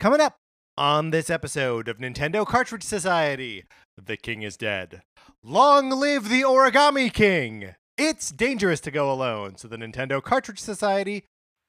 [0.00, 0.36] Coming up
[0.76, 3.64] on this episode of Nintendo Cartridge Society,
[4.00, 5.02] the king is dead.
[5.42, 7.74] Long live the Origami King!
[7.96, 11.24] It's dangerous to go alone, so the Nintendo Cartridge Society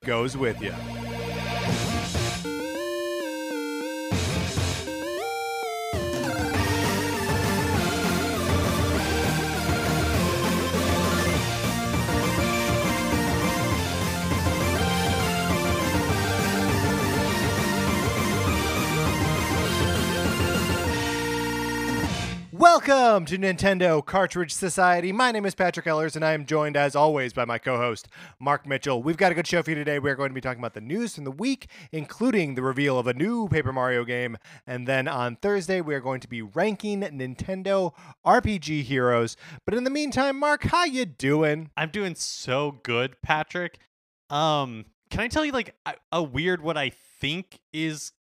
[0.05, 0.76] goes with you.
[22.72, 25.12] Welcome to Nintendo Cartridge Society.
[25.12, 28.08] My name is Patrick Ellers, and I am joined, as always, by my co host,
[28.40, 29.02] Mark Mitchell.
[29.02, 29.98] We've got a good show for you today.
[29.98, 33.08] We're going to be talking about the news from the week, including the reveal of
[33.08, 34.38] a new Paper Mario game.
[34.68, 37.91] And then on Thursday, we are going to be ranking Nintendo
[38.24, 39.36] RPG heroes.
[39.66, 41.72] But in the meantime, Mark, how you doing?
[41.76, 43.80] I'm doing so good, Patrick.
[44.30, 48.12] Um, can I tell you like a, a weird what I think is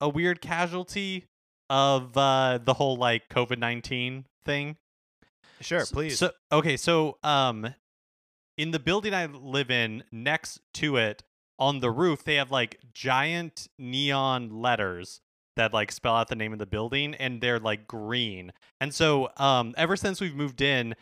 [0.00, 1.26] a weird casualty
[1.70, 4.76] of uh the whole like COVID-19 thing?
[5.60, 6.18] Sure, S- please.
[6.18, 7.74] So okay, so um
[8.56, 11.22] in the building I live in next to it
[11.58, 15.20] on the roof they have like giant neon letters
[15.56, 18.52] that like spell out the name of the building and they're like green.
[18.80, 20.94] And so um ever since we've moved in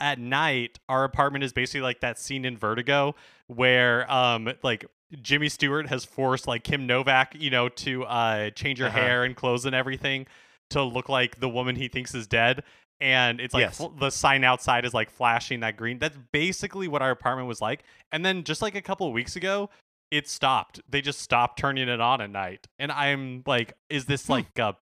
[0.00, 3.14] at night our apartment is basically like that scene in Vertigo
[3.46, 4.84] where um like
[5.20, 8.98] Jimmy Stewart has forced like Kim Novak, you know, to uh change her Uh-huh.
[8.98, 10.26] hair and clothes and everything
[10.70, 12.62] to look like the woman he thinks is dead
[13.00, 13.76] and it's like Yes.
[13.78, 15.98] fl- the sign outside is like flashing that green.
[15.98, 17.82] That's basically what our apartment was like.
[18.12, 19.68] And then just like a couple of weeks ago,
[20.10, 20.80] it stopped.
[20.88, 22.66] They just stopped turning it on at night.
[22.78, 24.32] And I'm like, is this Hmm.
[24.32, 24.76] like a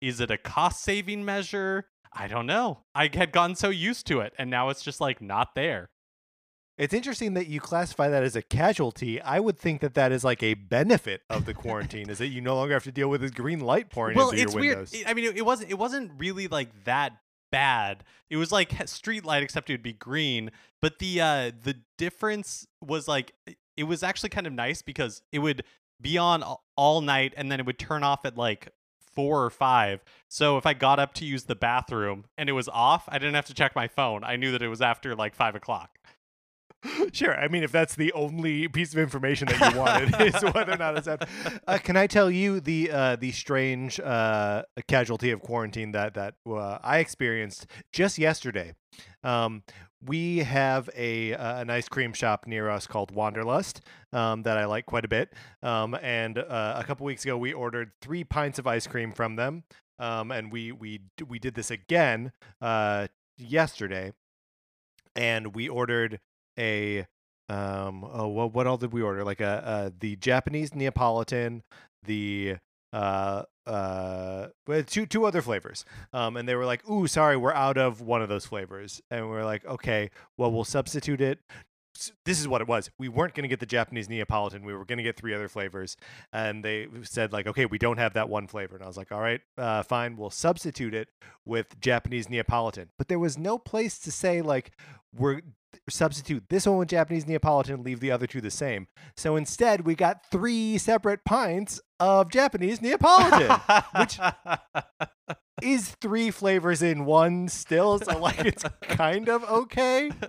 [0.00, 1.86] is it a cost saving measure?
[2.12, 2.80] I don't know.
[2.94, 5.88] I had gotten so used to it and now it's just like not there.
[6.78, 9.20] It's interesting that you classify that as a casualty.
[9.20, 12.40] I would think that that is like a benefit of the quarantine, is that you
[12.42, 14.76] no longer have to deal with this green light pouring well, into it's your weird.
[14.76, 14.92] windows.
[14.94, 17.12] It- I mean, it, it wasn't it wasn't really like that
[17.50, 18.04] bad.
[18.28, 20.50] It was like street light except it would be green,
[20.82, 23.32] but the uh the difference was like
[23.76, 25.62] it was actually kind of nice because it would
[26.00, 26.42] be on
[26.76, 28.68] all- night and then it would turn off at like
[29.14, 30.04] 4 or 5.
[30.28, 33.34] So if I got up to use the bathroom and it was off, I didn't
[33.34, 34.22] have to check my phone.
[34.24, 35.98] I knew that it was after like 5 o'clock.
[37.12, 37.38] Sure.
[37.38, 40.76] I mean, if that's the only piece of information that you wanted is whether or
[40.76, 41.24] not it's up.
[41.66, 46.34] Uh, can I tell you the uh, the strange uh, casualty of quarantine that that
[46.46, 48.74] uh, I experienced just yesterday?
[49.24, 49.62] Um,
[50.04, 53.80] we have a uh, an ice cream shop near us called Wanderlust
[54.12, 55.32] um, that I like quite a bit.
[55.62, 59.36] Um, and uh, a couple weeks ago, we ordered three pints of ice cream from
[59.36, 59.64] them.
[59.98, 63.08] Um, and we we we did this again uh,
[63.38, 64.12] yesterday,
[65.14, 66.20] and we ordered
[66.58, 67.06] a
[67.48, 69.24] um oh what what all did we order?
[69.24, 71.62] Like a the Japanese Neapolitan
[72.02, 72.56] the
[72.92, 74.48] uh uh
[74.86, 78.22] two two other flavors um and they were like ooh sorry we're out of one
[78.22, 79.00] of those flavors.
[79.10, 81.40] And we are like okay well we'll substitute it.
[82.26, 82.90] This is what it was.
[82.98, 85.48] We weren't going to get the Japanese Neapolitan we were going to get three other
[85.48, 85.96] flavors
[86.32, 88.74] and they said like okay we don't have that one flavor.
[88.74, 91.08] And I was like all right uh fine we'll substitute it
[91.44, 92.88] with Japanese Neapolitan.
[92.98, 94.72] But there was no place to say like
[95.14, 95.42] we're
[95.88, 98.86] substitute this one with Japanese Neapolitan, leave the other two the same.
[99.16, 103.60] So instead, we got three separate pints of Japanese Neapolitan,
[103.96, 104.18] which
[105.62, 107.98] is three flavors in one still.
[107.98, 110.10] So, like, it's kind of okay.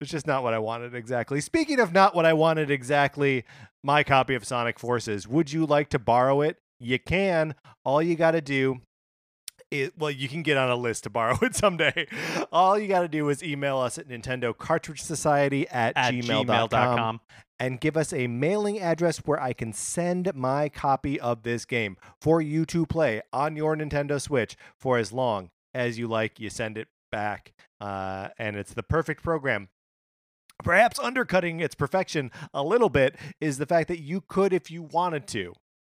[0.00, 1.40] It's just not what I wanted exactly.
[1.40, 3.44] Speaking of not what I wanted exactly,
[3.82, 5.26] my copy of Sonic Forces.
[5.26, 6.58] Would you like to borrow it?
[6.78, 7.54] You can.
[7.84, 8.80] All you got to do
[9.96, 12.06] well, you can get on a list to borrow it someday.
[12.52, 16.46] All you got to do is email us at Nintendo Cartridge Society at, At gmail.com,
[16.46, 17.20] gmail.com.
[17.58, 21.96] and give us a mailing address where I can send my copy of this game
[22.20, 26.38] for you to play on your Nintendo Switch for as long as you like.
[26.40, 29.68] You send it back, uh, and it's the perfect program.
[30.62, 34.82] Perhaps undercutting its perfection a little bit is the fact that you could, if you
[34.84, 35.52] wanted to,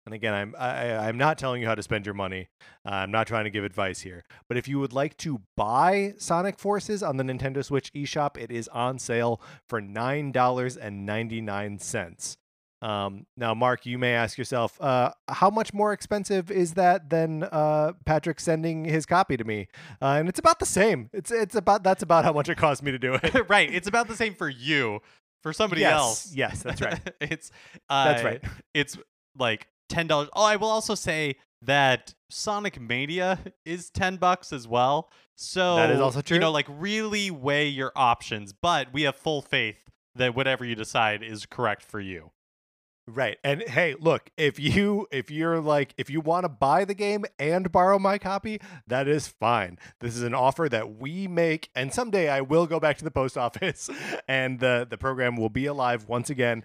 [0.08, 2.48] and again, I'm I, I'm not telling you how to spend your money.
[2.84, 4.24] Uh, I'm not trying to give advice here.
[4.48, 8.50] But if you would like to buy Sonic Forces on the Nintendo Switch eShop, it
[8.50, 12.38] is on sale for nine dollars and ninety nine cents.
[12.80, 17.42] Um, now, Mark, you may ask yourself, uh, how much more expensive is that than
[17.42, 19.68] uh, Patrick sending his copy to me?
[20.00, 21.10] Uh, and it's about the same.
[21.12, 23.44] It's it's about that's about how much it cost me to do it.
[23.48, 23.70] right.
[23.70, 25.00] It's about the same for you.
[25.42, 26.34] For somebody yes, else.
[26.34, 26.98] yes, that's right.
[27.20, 27.52] it's
[27.88, 28.44] uh, That's right.
[28.74, 28.98] It's
[29.38, 30.28] like ten dollars.
[30.34, 35.10] Oh, I will also say that Sonic Mania is ten bucks as well.
[35.36, 36.36] So That is also true.
[36.36, 39.78] You know, like really weigh your options, but we have full faith
[40.14, 42.32] that whatever you decide is correct for you.
[43.08, 43.38] Right.
[43.42, 47.24] And hey, look, if you if you're like if you want to buy the game
[47.38, 49.78] and borrow my copy, that is fine.
[50.00, 53.10] This is an offer that we make and someday I will go back to the
[53.10, 53.88] post office
[54.28, 56.64] and the the program will be alive once again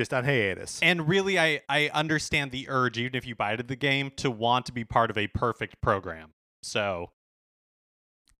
[0.00, 0.80] just on hiatus.
[0.82, 4.64] And really I I understand the urge even if you buy the game to want
[4.66, 6.32] to be part of a perfect program.
[6.62, 7.10] So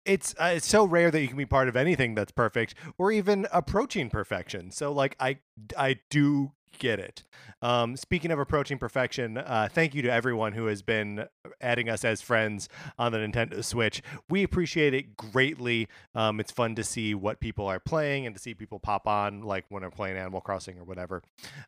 [0.06, 3.12] it's uh, it's so rare that you can be part of anything that's perfect or
[3.12, 4.70] even approaching perfection.
[4.70, 5.38] So like I
[5.76, 7.24] I do get it.
[7.62, 11.26] Um, speaking of approaching perfection, uh, thank you to everyone who has been
[11.60, 12.68] adding us as friends
[12.98, 14.02] on the Nintendo Switch.
[14.30, 15.88] We appreciate it greatly.
[16.14, 19.42] Um, it's fun to see what people are playing and to see people pop on,
[19.42, 21.22] like when they're playing Animal Crossing or whatever.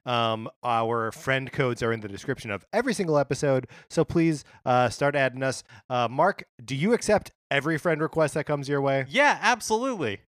[0.07, 4.89] Um, our friend codes are in the description of every single episode, so please uh,
[4.89, 5.63] start adding us.
[5.91, 9.05] Uh, Mark, do you accept every friend request that comes your way?
[9.09, 10.21] Yeah, absolutely.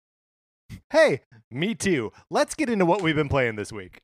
[0.91, 1.21] Hey,
[1.51, 2.13] me too.
[2.31, 4.01] Let's get into what we've been playing this week.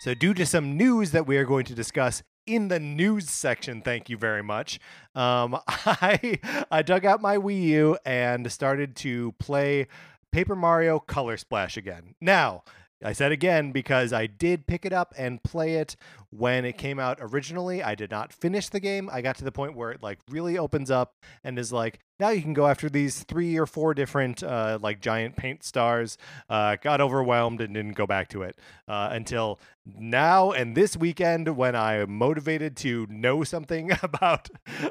[0.00, 3.82] So, due to some news that we are going to discuss in the news section,
[3.82, 4.80] thank you very much.
[5.14, 6.38] Um, I
[6.70, 9.88] I dug out my Wii U and started to play
[10.32, 12.14] Paper Mario Color Splash again.
[12.18, 12.62] Now,
[13.04, 15.96] I said again because I did pick it up and play it
[16.30, 17.82] when it came out originally.
[17.82, 19.10] I did not finish the game.
[19.12, 22.28] I got to the point where it like really opens up and is like, now
[22.30, 26.18] you can go after these three or four different uh, like giant paint stars.
[26.48, 31.56] Uh, got overwhelmed and didn't go back to it uh, until now and this weekend
[31.56, 34.48] when I am motivated to know something about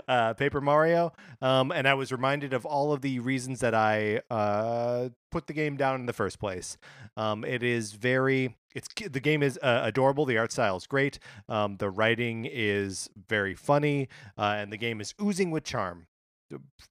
[0.07, 1.13] uh, Paper Mario.
[1.41, 5.53] Um, and I was reminded of all of the reasons that I uh, put the
[5.53, 6.77] game down in the first place.
[7.15, 10.25] Um, it is very it's the game is uh, adorable.
[10.25, 11.19] The art style is great.
[11.47, 16.07] Um, the writing is very funny, uh, and the game is oozing with charm.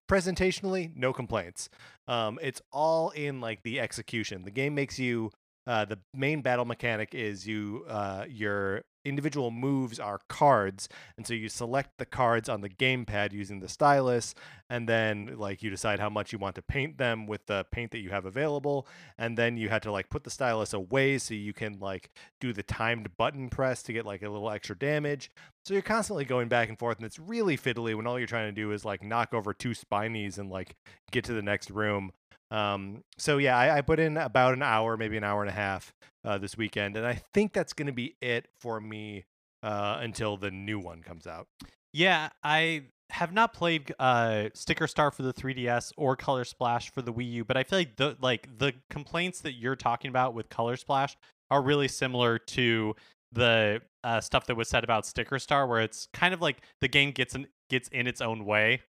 [0.09, 1.69] Presentationally, no complaints.
[2.07, 4.45] Um, it's all in like the execution.
[4.45, 5.31] The game makes you.
[5.67, 11.35] Uh, the main battle mechanic is you uh, your individual moves are cards and so
[11.35, 14.35] you select the cards on the gamepad using the stylus
[14.71, 17.91] and then like you decide how much you want to paint them with the paint
[17.91, 21.35] that you have available and then you had to like put the stylus away so
[21.35, 22.11] you can like
[22.41, 25.31] do the timed button press to get like a little extra damage.
[25.65, 28.49] So you're constantly going back and forth and it's really fiddly when all you're trying
[28.49, 30.77] to do is like knock over two spinies and like
[31.11, 32.13] get to the next room
[32.51, 35.55] um, so yeah, I, I, put in about an hour, maybe an hour and a
[35.55, 35.93] half
[36.25, 39.25] uh, this weekend, and I think that's going to be it for me
[39.63, 41.47] uh, until the new one comes out.
[41.93, 47.03] Yeah, I have not played uh, Sticker Star for the 3DS or Color Splash for
[47.03, 50.33] the Wii U, but I feel like the like the complaints that you're talking about
[50.33, 51.17] with Color Splash
[51.51, 52.95] are really similar to
[53.33, 56.89] the uh, stuff that was said about Sticker Star, where it's kind of like the
[56.89, 58.81] game gets in, gets in its own way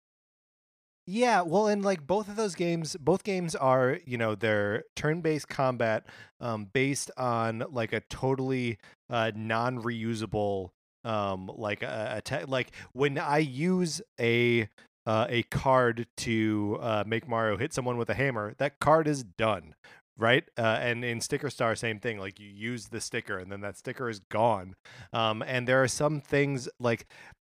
[1.10, 5.50] yeah, well, and like both of those games, both games are, you know, they're turn-based
[5.50, 6.06] combat
[6.40, 8.78] um, based on like a totally
[9.10, 10.70] uh, non-reusable,
[11.04, 14.70] um, like a, a like when I use a
[15.08, 19.24] uh, a card to uh, make Mario hit someone with a hammer, that card is
[19.24, 19.74] done,
[20.16, 20.44] right?
[20.60, 22.20] Uh, and in Sticker Star, same thing.
[22.20, 24.76] Like you use the sticker, and then that sticker is gone.
[25.12, 27.08] Um, and there are some things like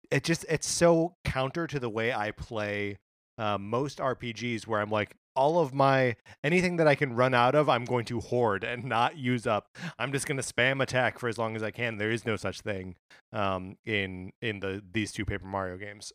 [0.09, 2.97] it just it's so counter to the way I play
[3.37, 7.55] uh, most RPGs where I'm like, all of my anything that I can run out
[7.55, 9.75] of, I'm going to hoard and not use up.
[9.97, 11.97] I'm just going to spam attack for as long as I can.
[11.97, 12.95] There is no such thing
[13.31, 16.13] um, in in the these two Paper Mario games.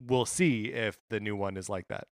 [0.00, 2.06] We'll see if the new one is like that.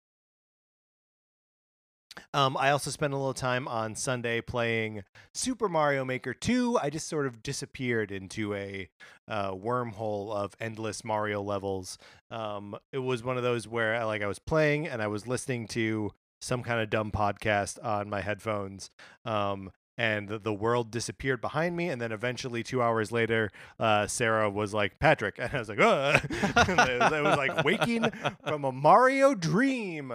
[2.33, 5.03] Um, I also spent a little time on Sunday playing
[5.33, 6.79] Super Mario Maker 2.
[6.81, 8.89] I just sort of disappeared into a
[9.27, 11.97] uh, wormhole of endless Mario levels.
[12.31, 15.67] Um, it was one of those where like I was playing and I was listening
[15.69, 18.89] to some kind of dumb podcast on my headphones.
[19.25, 21.89] Um, and the world disappeared behind me.
[21.89, 25.39] And then eventually, two hours later, uh, Sarah was like, Patrick.
[25.45, 26.21] And I was like, Ugh.
[26.29, 28.09] it, was, it was like waking
[28.47, 30.13] from a Mario dream.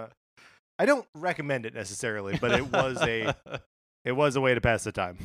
[0.81, 3.35] I don't recommend it necessarily, but it was a
[4.03, 5.15] it was a way to pass the time.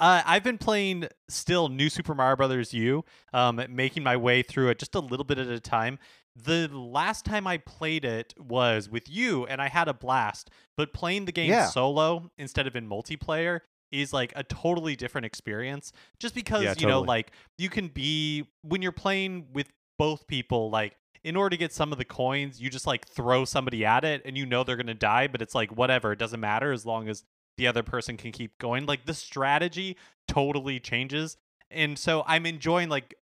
[0.00, 4.70] Uh, I've been playing still New Super Mario Brothers U, um, making my way through
[4.70, 5.98] it just a little bit at a time.
[6.34, 10.48] The last time I played it was with you, and I had a blast.
[10.78, 11.66] But playing the game yeah.
[11.66, 13.60] solo instead of in multiplayer
[13.92, 15.92] is like a totally different experience.
[16.18, 20.70] Just because yeah, you know, like you can be when you're playing with both people,
[20.70, 24.04] like in order to get some of the coins, you just like throw somebody at
[24.04, 26.70] it and you know they're going to die, but it's like whatever, it doesn't matter
[26.70, 27.24] as long as
[27.56, 28.86] the other person can keep going.
[28.86, 29.96] Like the strategy
[30.28, 31.36] totally changes.
[31.68, 33.16] And so I'm enjoying like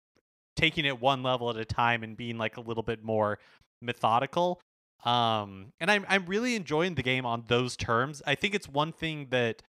[0.55, 3.37] taking it one level at a time and being like a little bit more
[3.83, 4.59] methodical.
[5.05, 8.23] Um, and I'm I'm really enjoying the game on those terms.
[8.25, 9.61] I think it's one thing that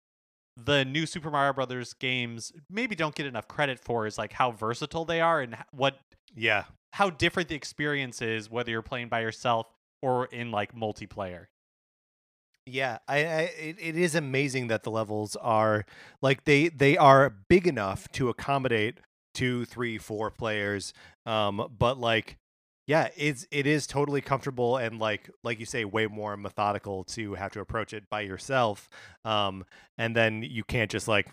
[0.57, 4.53] the new Super Mario Brothers games maybe don't get enough credit for is like how
[4.53, 5.99] versatile they are and what
[6.35, 6.65] Yeah.
[6.93, 9.67] how different the experience is whether you're playing by yourself
[10.03, 11.47] or in like multiplayer.
[12.67, 15.85] Yeah, I, I it, it is amazing that the levels are
[16.23, 18.99] like they they are big enough to accommodate
[19.35, 20.93] two, three, four players.
[21.27, 22.37] Um, but like,
[22.87, 27.35] yeah, it's it is totally comfortable and like like you say, way more methodical to
[27.35, 28.89] have to approach it by yourself.
[29.25, 29.65] Um,
[29.99, 31.29] and then you can't just like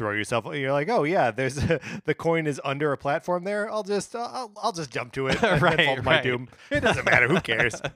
[0.00, 0.46] throw yourself.
[0.54, 3.70] You're like, oh yeah, there's a, the coin is under a platform there.
[3.70, 6.48] I'll just uh, I'll I'll just jump to it Right, to my doom.
[6.70, 7.28] It doesn't matter.
[7.28, 7.80] Who cares?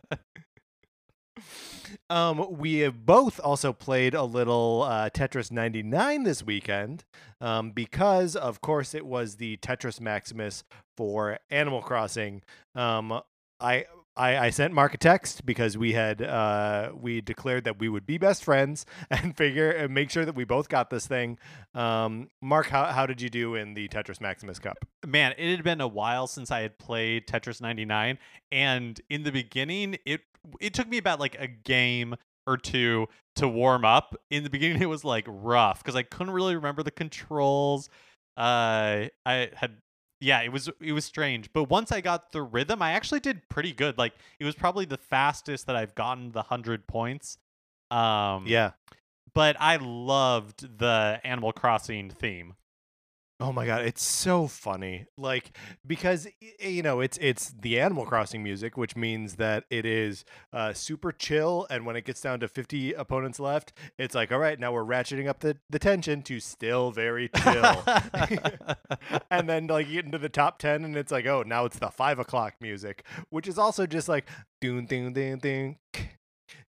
[2.11, 7.05] Um, we have both also played a little uh, Tetris 99 this weekend
[7.41, 10.65] um, because, of course, it was the Tetris Maximus
[10.99, 12.43] for Animal Crossing.
[12.75, 13.21] Um,
[13.59, 17.89] I, I I sent Mark a text because we had uh, we declared that we
[17.89, 21.39] would be best friends and figure and make sure that we both got this thing.
[21.75, 24.79] Um, Mark, how how did you do in the Tetris Maximus Cup?
[25.07, 28.19] Man, it had been a while since I had played Tetris 99
[28.53, 30.21] and in the beginning it
[30.61, 32.15] it took me about like a game
[32.47, 34.15] or two to warm up.
[34.31, 37.89] In the beginning it was like rough cuz I couldn't really remember the controls.
[38.37, 39.79] Uh I had
[40.25, 41.53] yeah, it was it was strange.
[41.53, 43.99] But once I got the rhythm, I actually did pretty good.
[43.99, 47.37] Like it was probably the fastest that I've gotten the 100 points.
[47.91, 48.71] Um Yeah.
[49.35, 52.55] but I loved the Animal Crossing theme.
[53.41, 55.07] Oh my god, it's so funny.
[55.19, 56.29] Like because
[56.61, 61.11] you know, it's it's the Animal Crossing music, which means that it is uh super
[61.11, 64.73] chill and when it gets down to 50 opponents left, it's like, all right, now
[64.73, 67.85] we're ratcheting up the the tension to still very chill.
[69.31, 71.79] and then like you get into the top 10 and it's like, oh, now it's
[71.81, 74.29] the 5 o'clock music, which is also just like
[74.61, 75.79] doon ding ding ding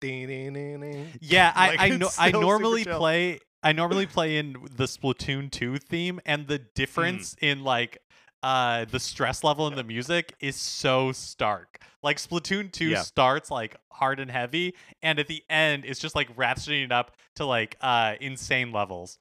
[0.01, 1.07] ding ding ding ding.
[1.21, 5.51] Yeah, I Like, I, it's no, I normally play I normally play in the Splatoon
[5.51, 7.97] 2 theme and the difference in like
[8.41, 11.81] uh the stress level in the music is so stark.
[12.01, 13.01] Like Splatoon 2 Yeah.
[13.01, 17.17] starts like hard and heavy and at the end it's just like ratcheting it up
[17.35, 19.19] to like uh insane levels.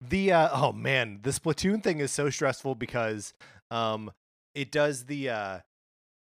[0.00, 3.32] The uh, oh man, the Splatoon thing is so stressful because
[3.70, 4.10] um
[4.54, 5.58] it does the uh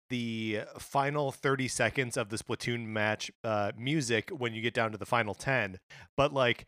[0.09, 4.97] the final 30 seconds of the Splatoon match uh music when you get down to
[4.97, 5.79] the final 10.
[6.17, 6.65] But like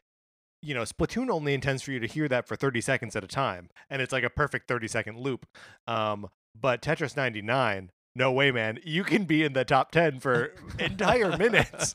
[0.61, 3.27] you know, Splatoon only intends for you to hear that for 30 seconds at a
[3.27, 5.45] time, and it's like a perfect 30 second loop.
[5.87, 6.27] Um,
[6.59, 8.79] but Tetris 99, no way, man.
[8.83, 11.93] You can be in the top 10 for entire minutes.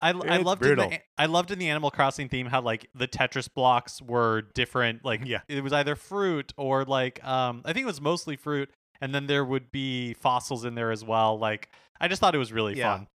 [0.00, 3.08] I, I loved in the, I loved in the Animal Crossing theme how like the
[3.08, 5.04] Tetris blocks were different.
[5.04, 5.40] Like Yeah.
[5.48, 9.26] it was either fruit or like um I think it was mostly fruit, and then
[9.26, 11.38] there would be fossils in there as well.
[11.38, 12.98] Like I just thought it was really Yeah.
[12.98, 13.06] fun.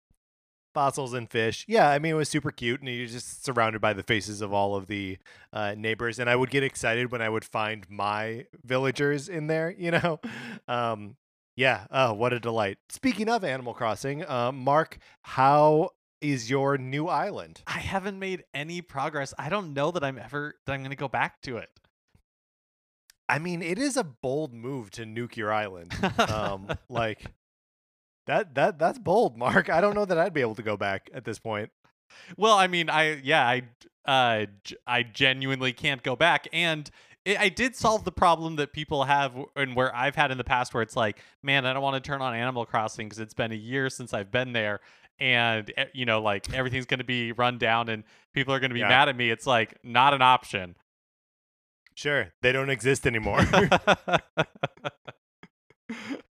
[0.78, 1.64] Fossils and fish.
[1.66, 4.52] Yeah, I mean it was super cute, and you're just surrounded by the faces of
[4.52, 5.18] all of the
[5.52, 6.20] uh, neighbors.
[6.20, 9.74] And I would get excited when I would find my villagers in there.
[9.76, 10.20] You know,
[10.68, 11.16] um,
[11.56, 11.86] yeah.
[11.90, 12.78] Oh, what a delight!
[12.90, 17.60] Speaking of Animal Crossing, uh, Mark, how is your new island?
[17.66, 19.34] I haven't made any progress.
[19.36, 21.70] I don't know that I'm ever that I'm gonna go back to it.
[23.28, 25.92] I mean, it is a bold move to nuke your island.
[26.18, 27.24] Um, like
[28.28, 29.68] that that that's bold, Mark.
[29.68, 31.70] I don't know that I'd be able to go back at this point.
[32.36, 33.62] Well, I mean, I yeah, I
[34.06, 36.88] uh, g- I genuinely can't go back, and
[37.24, 40.44] it, I did solve the problem that people have, and where I've had in the
[40.44, 43.34] past, where it's like, man, I don't want to turn on Animal Crossing because it's
[43.34, 44.80] been a year since I've been there,
[45.18, 48.70] and eh, you know, like everything's going to be run down, and people are going
[48.70, 48.88] to be Yeah.
[48.88, 49.30] mad at me.
[49.30, 50.76] It's like not an option.
[51.94, 53.40] Sure, they don't exist anymore.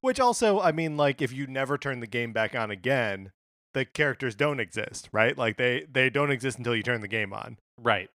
[0.00, 3.32] Which also, I mean, like if you never turn the game back on again,
[3.74, 5.36] the characters don't exist, right?
[5.36, 7.58] Like they they don't exist until you turn the game on.
[7.78, 8.08] right.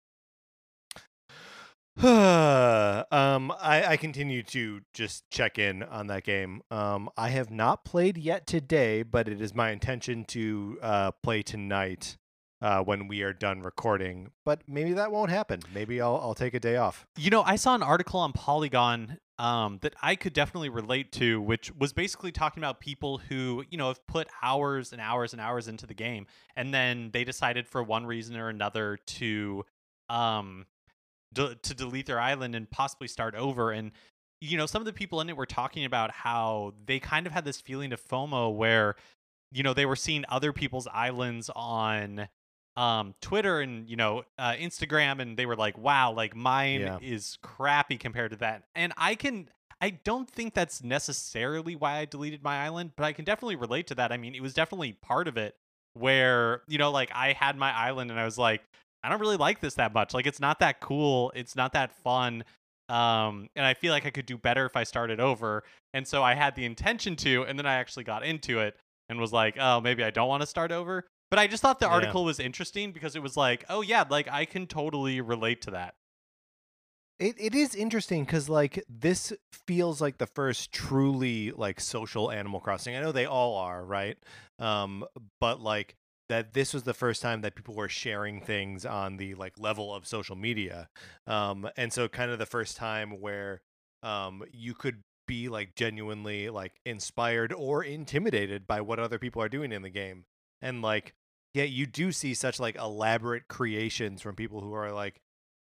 [2.04, 6.62] um, I, I continue to just check in on that game.
[6.70, 11.42] Um, I have not played yet today, but it is my intention to uh, play
[11.42, 12.18] tonight
[12.66, 14.32] uh, when we are done recording.
[14.44, 15.60] But maybe that won't happen.
[15.72, 17.06] Maybe I'll I'll take a day off.
[17.16, 21.40] You know, I saw an article on Polygon um, that I could definitely relate to,
[21.40, 25.40] which was basically talking about people who, you know, have put hours and hours and
[25.40, 29.64] hours into the game, and then they decided for one reason or another to,
[30.10, 30.66] um,
[31.36, 33.72] to delete their island and possibly start over.
[33.72, 33.92] And
[34.42, 37.34] you know, some of the people in it were talking about how they kind of
[37.34, 38.96] had this feeling of FOMO where,
[39.52, 42.28] you know, they were seeing other people's islands on
[42.78, 46.98] um Twitter and you know uh, Instagram and they were like wow like mine Yeah.
[47.02, 49.50] is crappy compared to that and I can
[49.82, 53.88] I don't think that's necessarily why I deleted my island, but I can definitely relate
[53.88, 54.12] to that.
[54.14, 55.54] I mean, it was definitely part of it
[55.94, 58.62] where, you know, like I had my island and I was like,
[59.04, 60.14] I don't really like this that much.
[60.14, 62.46] Like it's not that cool, it's not that fun.
[62.88, 65.64] Um, and I feel like I could do better if I started over.
[65.94, 68.78] And so I had the intention to, and then I actually got into it
[69.10, 71.06] and was like, oh, maybe I don't want to start over.
[71.30, 71.92] But I just thought the Yeah.
[71.94, 75.72] article was interesting because it was like, oh yeah, like I can totally relate to
[75.72, 75.96] that.
[77.18, 79.32] It it is interesting because like this
[79.68, 82.96] feels like the first truly like social Animal Crossing.
[82.96, 84.18] I know they all are, right?
[84.60, 85.06] Um,
[85.40, 85.96] but like
[86.28, 89.94] that this was the first time that people were sharing things on the like level
[89.96, 90.90] of social media.
[91.26, 93.62] Um, and so kind of the first time where
[94.04, 99.50] um you could be like genuinely like inspired or intimidated by what other people are
[99.50, 100.26] doing in the game.
[100.66, 101.14] And like
[101.54, 105.22] yeah, you do see such like elaborate creations from people who are like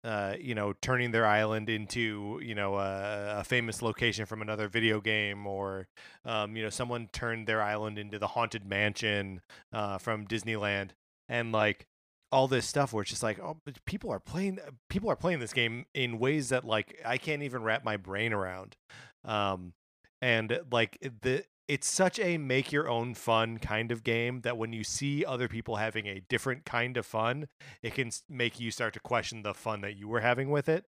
[0.06, 4.68] uh, you know, turning their island into, you know, a, a famous location from another
[4.68, 5.88] video game, or,
[6.26, 9.42] um, you know, someone turned their island into the haunted mansion
[9.74, 10.92] uh, from Disneyland,
[11.28, 11.88] and like
[12.32, 14.60] all this stuff where it's just like, oh, people are playing,
[14.92, 18.32] people are playing this game in ways that like I can't even wrap my brain
[18.32, 18.76] around,
[19.24, 19.74] um,
[20.22, 24.74] and like the it's such a make your own fun kind of game that when
[24.74, 27.48] you see other people having a different kind of fun
[27.82, 30.86] it can make you start to question the fun that you were having with it.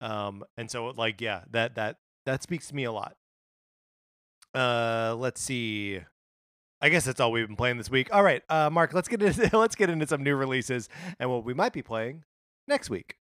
[0.00, 3.16] Um and so like yeah that that that speaks to me a lot.
[4.54, 6.00] Uh let's see.
[6.80, 8.08] I guess that's all we've been playing this week.
[8.12, 11.44] All right uh mark let's get into let's get into some new releases and what
[11.44, 12.24] we might be playing
[12.66, 13.17] next week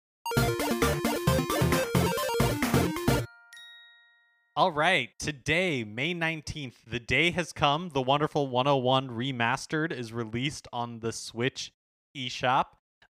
[4.57, 7.89] All right, today, May 19th, the day has come.
[7.89, 11.73] The Wonderful 101 Remastered is released on the Switch
[12.15, 12.65] eShop.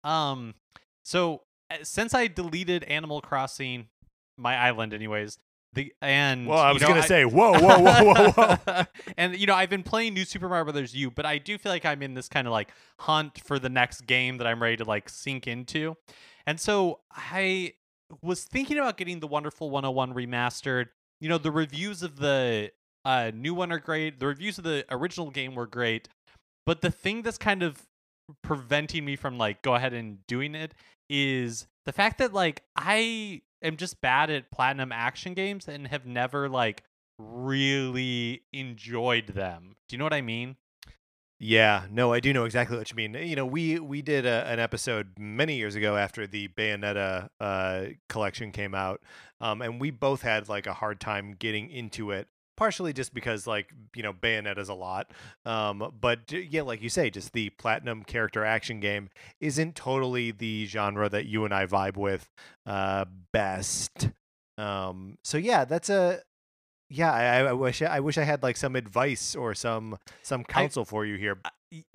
[0.04, 0.54] Um,
[1.02, 3.88] so uh, since I deleted Animal Crossing,
[4.38, 5.38] my island, anyways,
[5.74, 8.84] the and well i you was know, gonna I- say whoa whoa whoa whoa whoa
[9.16, 11.72] and you know, I've been playing New Super Mario Brothers U, but I do feel
[11.72, 12.68] like I'm in this kind of like
[13.00, 15.96] hunt for the next game that I'm ready to like sink into.
[16.46, 17.72] And so I
[18.20, 20.86] was thinking about getting the Wonderful 101 remastered.
[21.22, 22.72] You know, the reviews of the
[23.04, 24.18] uh, new one are great.
[24.18, 26.08] The reviews of the original game were great.
[26.66, 27.80] But the thing that's kind of
[28.42, 30.74] preventing me from like go ahead and doing it
[31.08, 36.06] is the fact that like I am just bad at platinum action games and have
[36.06, 36.82] never like
[37.20, 39.76] really enjoyed them.
[39.88, 40.56] Do you know what I mean?
[41.44, 43.14] Yeah, no, I do know exactly what you mean.
[43.14, 47.84] You know, we we did a, an episode many years ago after the Bayonetta uh,
[48.08, 49.02] collection came out,
[49.40, 52.28] um, and we both had like a hard time getting into it.
[52.56, 55.10] Partially just because, like, you know, Bayonetta's a lot,
[55.44, 59.08] um, but yeah, like you say, just the platinum character action game
[59.40, 62.28] isn't totally the genre that you and I vibe with
[62.66, 64.10] uh, best.
[64.58, 66.20] Um, so yeah, that's a
[66.92, 67.12] yeah.
[67.12, 71.04] I, I wish I wish I had like some advice or some some counsel for
[71.06, 71.38] you here.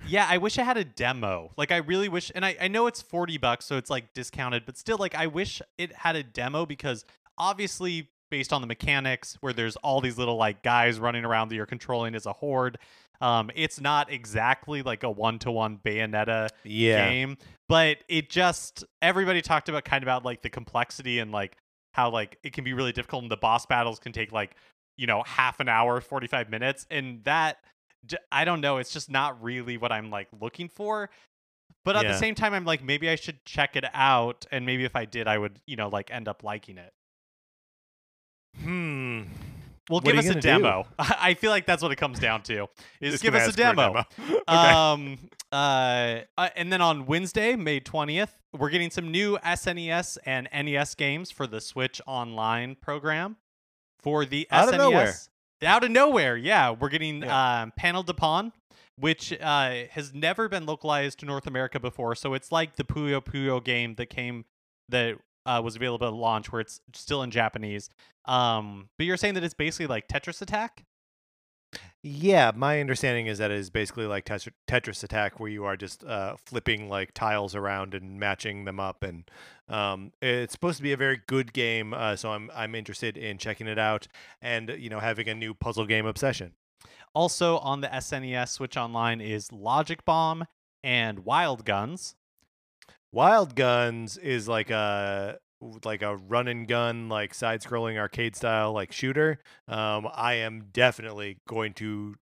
[0.06, 1.52] Yeah, I wish I had a demo.
[1.56, 4.64] Like I really wish and I, I know it's 40 bucks so it's like discounted,
[4.66, 7.04] but still like I wish it had a demo because
[7.38, 11.54] obviously based on the mechanics where there's all these little like guys running around that
[11.54, 12.76] you're controlling as a horde,
[13.20, 17.08] um it's not exactly like a one-to-one Bayonetta Yeah.
[17.08, 17.36] game,
[17.68, 21.56] but it just everybody talked about kind of about like the complexity and like
[21.92, 24.56] how like it can be really difficult and the boss battles can take like
[24.98, 27.56] you know half an hour, 45 minutes and that,
[28.30, 31.08] I don't know, it's just not really what I'm like looking for.
[31.84, 32.12] But at Yeah.
[32.12, 35.06] the same time I'm like maybe I should check it out and maybe if I
[35.06, 36.92] did I would, you know, like end up liking it.
[38.60, 39.22] Hmm.
[39.88, 40.40] Well, What give us a do?
[40.40, 40.86] demo.
[40.98, 42.66] I feel like that's what it comes down to.
[43.00, 44.04] Is Just give us a ask for demo.
[44.30, 44.42] okay.
[44.48, 45.18] Um,
[45.50, 50.94] uh, uh, and then on Wednesday, May 20th, we're getting some new SNES and NES
[50.94, 53.36] games for the Switch Online program.
[54.00, 55.14] For the Out of SNES, nowhere.
[55.62, 57.62] out of nowhere, yeah, we're getting Yeah.
[57.62, 58.52] um, Panel de Pon,
[58.96, 62.14] which uh, has never been localized to North America before.
[62.14, 64.44] So it's like the Puyo Puyo game that came
[64.88, 67.88] that uh, was available at launch, where it's still in Japanese.
[68.26, 70.84] Um, but you're saying that it's basically like Tetris Attack.
[72.02, 75.76] Yeah, my understanding is that it is basically like Tetris, Tetris Attack, where you are
[75.76, 79.28] just uh, flipping like tiles around and matching them up, and
[79.68, 81.92] um, it's supposed to be a very good game.
[81.92, 84.06] Uh, so I'm I'm interested in checking it out,
[84.40, 86.52] and you know having a new puzzle game obsession.
[87.14, 90.44] Also on the SNES Switch Online is Logic Bomb
[90.84, 92.14] and Wild Guns.
[93.10, 95.38] Wild Guns is like a
[95.84, 99.38] like a run and gun like side scrolling arcade style like shooter.
[99.66, 102.16] Um, I am definitely going to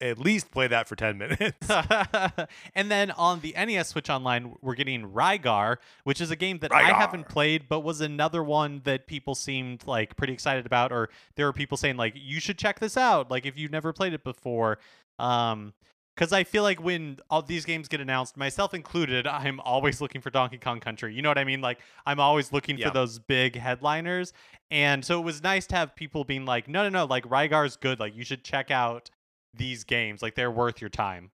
[0.00, 1.68] at least play that for 10 minutes.
[2.74, 6.72] and then on the NES Switch Online, we're getting Rygar, which is a game that
[6.72, 11.08] I haven't played, but was another one that people seemed like pretty excited about, or
[11.36, 14.12] there were people saying like you should check this out, like if you've never played
[14.12, 14.78] it before.
[15.18, 15.72] Um,
[16.14, 20.20] because I feel like when all these games get announced, myself included, I'm always looking
[20.20, 21.14] for Donkey Kong Country.
[21.14, 21.60] You know what I mean?
[21.60, 22.88] Like I'm always looking Yeah.
[22.88, 24.32] for those big headliners,
[24.70, 27.76] and so it was nice to have people being like, no, no, no, like Rygar's
[27.76, 27.98] good.
[28.00, 29.10] Like you should check out
[29.52, 30.22] these games.
[30.22, 31.30] Like they're worth your time.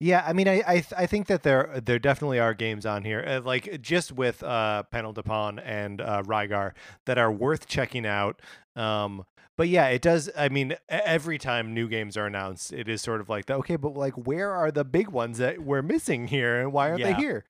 [0.00, 3.04] Yeah, I mean, I I, th- I think that there there definitely are games on
[3.04, 6.72] here, uh, like just with uh, Panel de Pon and uh, Rygar,
[7.06, 8.42] that are worth checking out.
[8.76, 9.24] Um,
[9.56, 10.30] but yeah, it does.
[10.36, 13.76] I mean, every time new games are announced, it is sort of like, the, okay,
[13.76, 17.12] but like, where are the big ones that we're missing here, and why aren't Yeah.
[17.12, 17.44] they here?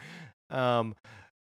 [0.50, 0.94] Um,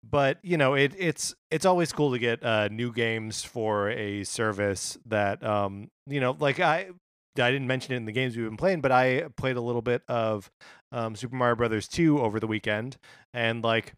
[0.09, 4.23] but you know, it it's it's always cool to get uh, new games for a
[4.25, 6.91] service that um, you know, like I
[7.39, 9.83] I didn't mention it in the games we've been playing, but I played a little
[9.83, 10.51] bit of
[10.93, 12.97] um, Super Mario Brothers 2 over the weekend,
[13.35, 13.93] and like,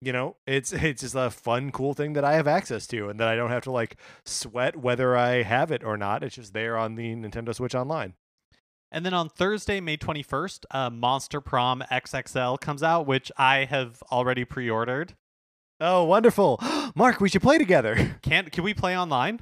[0.00, 3.20] you know, it's it's just a fun, cool thing that I have access to, and
[3.20, 6.22] that I don't have to like sweat whether I have it or not.
[6.22, 8.14] It's just there on the Nintendo Switch Online.
[8.92, 14.02] And then on Thursday, May 21st, uh, Monster Prom XXL comes out, which I have
[14.10, 15.14] already pre-ordered.
[15.80, 16.58] Oh, wonderful,
[16.94, 17.20] Mark!
[17.20, 18.16] We should play together.
[18.22, 18.50] Can't?
[18.50, 19.40] can we play online?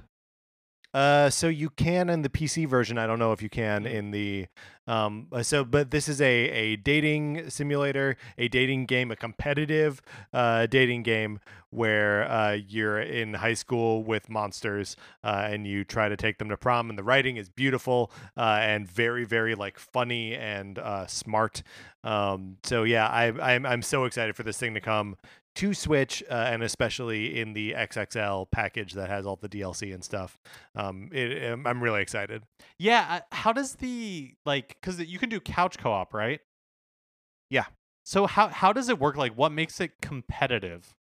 [0.95, 2.97] Uh, so you can in the PC version.
[2.97, 3.93] I don't know if you can Mhm.
[3.93, 4.47] in the
[4.87, 5.27] um.
[5.31, 10.01] uh, So, but this is a a dating simulator, a dating game, a competitive
[10.33, 16.09] uh dating game where uh you're in high school with monsters uh and you try
[16.09, 16.89] to take them to prom.
[16.89, 21.63] And the writing is beautiful uh and very very like funny and uh smart.
[22.03, 22.57] Um.
[22.63, 25.17] So yeah, I I'm I'm so excited for this thing to come
[25.59, 30.03] to Switch, uh, and especially in the XXL package that has all the DLC and
[30.05, 30.39] stuff.
[30.75, 32.43] Um, it, I'm really excited.
[32.79, 33.07] Yeah.
[33.09, 34.77] uh, How does the like?
[34.81, 36.41] Because you can do couch co-op, right?
[37.51, 37.67] Yeah.
[38.05, 39.17] So how how does it work?
[39.17, 40.95] Like, what makes it competitive?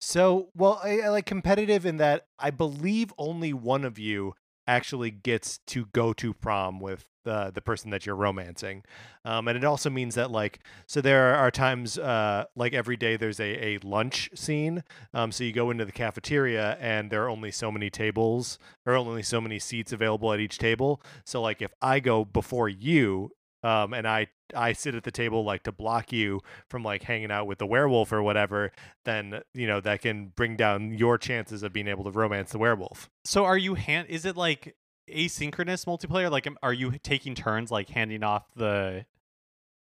[0.00, 4.34] So, well, I, I like competitive in that I believe only one of you
[4.66, 8.84] actually gets to go to prom with the the person that you're romancing,
[9.24, 13.16] um, and it also means that like so there are times uh, like every day
[13.16, 14.82] there's a, a lunch scene.
[15.14, 18.94] Um, so you go into the cafeteria and there are only so many tables or
[18.94, 21.02] only so many seats available at each table.
[21.24, 23.32] So like if I go before you.
[23.62, 27.30] Um, and I I sit at the table like to block you from like hanging
[27.30, 28.72] out with the werewolf or whatever,
[29.04, 32.58] then you know that can bring down your chances of being able to romance the
[32.58, 33.10] werewolf.
[33.26, 34.08] So are you hand?
[34.08, 34.76] Is it like
[35.08, 36.30] asynchronous multiplayer?
[36.30, 39.06] Like, are you taking turns like handing off the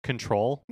[0.03, 0.65] control?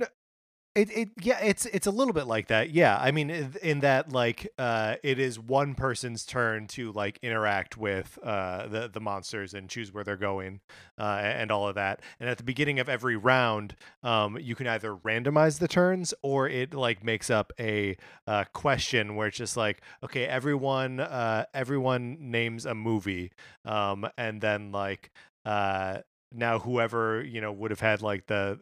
[0.79, 2.97] It, it yeah it's it's a little bit like that yeah.
[2.97, 3.29] I mean
[3.61, 8.87] in, that like uh it is one person's turn to like interact with uh the
[8.87, 10.61] the monsters and choose where they're going
[10.97, 12.01] uh and all of that.
[12.19, 16.47] And at the beginning of every round um you can either randomize the turns or
[16.47, 22.17] it like makes up a uh question where it's just like okay everyone uh everyone
[22.19, 23.31] names a movie
[23.65, 25.11] um and then like
[25.45, 25.97] uh
[26.31, 28.59] now whoever you know would have had like the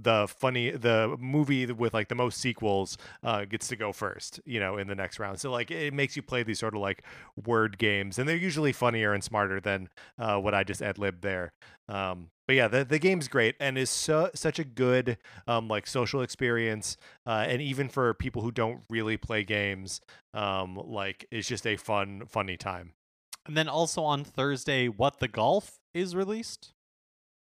[0.00, 4.60] the funny the movie with like the most sequels uh gets to go first you
[4.60, 5.38] know in the next round.
[5.40, 7.04] So like it makes you play these sort of like
[7.44, 11.20] word games and they're usually funnier and smarter than uh what i just ad lib
[11.20, 11.52] there.
[11.88, 15.86] Um but yeah the, the game's great and is so such a good um like
[15.86, 20.00] social experience uh and even for people who don't really play games
[20.34, 22.92] um like it's just a fun funny time.
[23.46, 26.71] And then also on Thursday, What the Golf is released.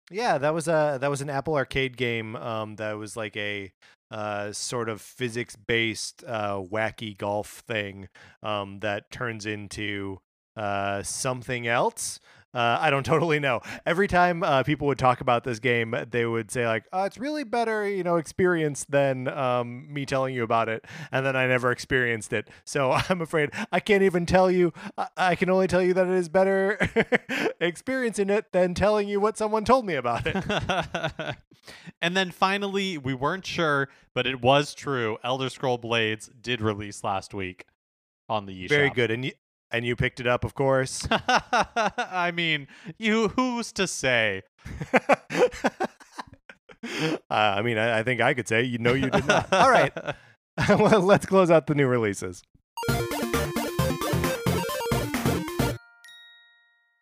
[0.09, 2.35] Yeah, that was a that was an Apple Arcade game.
[2.35, 3.71] Um, that was like a
[4.11, 8.09] uh sort of physics based uh wacky golf thing.
[8.41, 10.19] Um, that turns into
[10.55, 12.19] uh something else.
[12.53, 13.62] Uh, I don't totally know.
[13.85, 17.17] Every time uh, people would talk about this game, they would say like, "Oh, it's
[17.17, 21.47] really better, you know, experience than um, me telling you about it." And then I
[21.47, 24.73] never experienced it, so I'm afraid I can't even tell you.
[24.97, 26.77] I, I can only tell you that it is better
[27.59, 31.35] experiencing it than telling you what someone told me about it.
[32.01, 35.17] and then finally, we weren't sure, but it was true.
[35.23, 37.65] Elder Scroll Blades did release last week
[38.27, 38.69] on the eShop.
[38.69, 39.31] Very good, and
[39.71, 41.08] and you picked it up, of course.
[41.12, 44.43] I mean, you who's to say?
[44.93, 45.15] uh,
[47.29, 49.47] I mean, I, I think I could say you know you did not.
[49.53, 49.93] All right,
[50.69, 52.43] well, let's close out the new releases.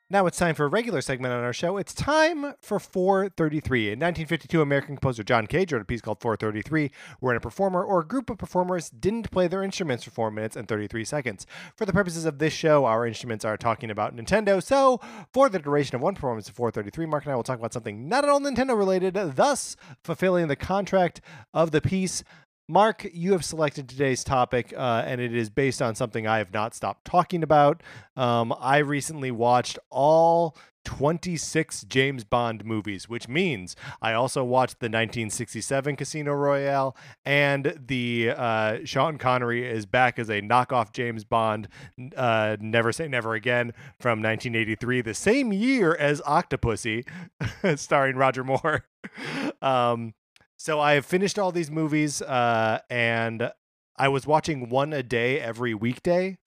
[0.10, 1.76] Now it's time for a regular segment on our show.
[1.76, 3.88] It's time for 433.
[3.88, 8.00] In 1952, American composer John Cage wrote a piece called 433, wherein a performer or
[8.00, 11.46] a group of performers didn't play their instruments for 4 minutes and 33 seconds.
[11.76, 15.02] For the purposes of this show, our instruments are talking about Nintendo, so
[15.34, 18.08] for the duration of one performance of 433, Mark and I will talk about something
[18.08, 21.20] not at all Nintendo related, thus fulfilling the contract
[21.54, 22.24] of the piece.
[22.70, 26.54] Mark, you have selected today's topic, uh, and it is based on something I have
[26.54, 27.82] not stopped talking about.
[28.18, 34.88] Um, I recently watched all 26 James Bond movies, which means I also watched the
[34.88, 41.70] 1967 Casino Royale and the uh, Sean Connery is back as a knockoff James Bond,
[42.18, 47.08] uh, Never Say Never Again from 1983, the same year as Octopussy,
[47.78, 48.86] starring Roger Moore.
[49.62, 50.14] um,
[50.58, 53.52] so I have finished all these movies, uh, and
[53.98, 56.38] I was watching one a day every weekday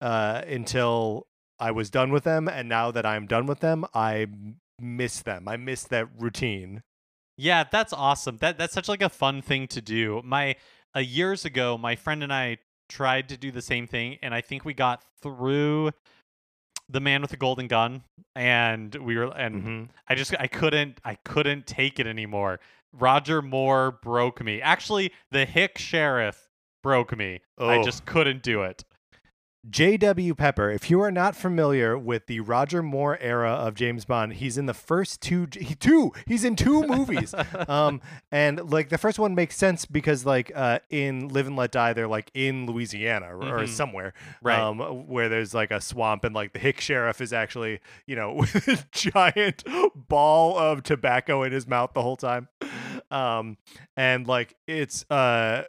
[0.00, 1.26] uh, until
[1.58, 2.48] I was done with them.
[2.48, 4.26] And now that I'm done with them, I
[4.80, 5.48] miss them.
[5.48, 6.82] I miss that routine.
[7.36, 8.38] Yeah, that's awesome.
[8.38, 10.20] That that's such like a fun thing to do.
[10.24, 10.56] My
[10.96, 14.40] uh, years ago, my friend and I tried to do the same thing, and I
[14.40, 15.92] think we got through
[16.90, 18.02] the man with the golden gun
[18.34, 19.84] and we were and Mm-hmm.
[20.08, 22.60] i just i couldn't i couldn't take it anymore
[22.92, 24.60] roger moore broke me.
[24.62, 26.48] Actually the hick sheriff
[26.82, 27.40] broke me.
[27.58, 27.82] I Oh.
[27.84, 28.84] just couldn't do it
[29.68, 30.34] J.W.
[30.34, 34.56] Pepper, if you are not familiar with the Roger Moore era of James Bond, he's
[34.56, 37.34] in the first two, he, two, he's in two movies.
[37.68, 41.72] um, and like the first one makes sense because like uh, in Live and Let
[41.72, 43.68] Die, they're like in Louisiana or, or Mhm.
[43.68, 44.58] somewhere, Right.
[44.60, 48.32] Um, where there's like a swamp and like the hick sheriff is actually, you know,
[48.36, 49.64] with a giant
[50.08, 52.48] ball of tobacco in his mouth the whole time.
[53.10, 53.56] Um,
[53.96, 55.64] and like it's, uh,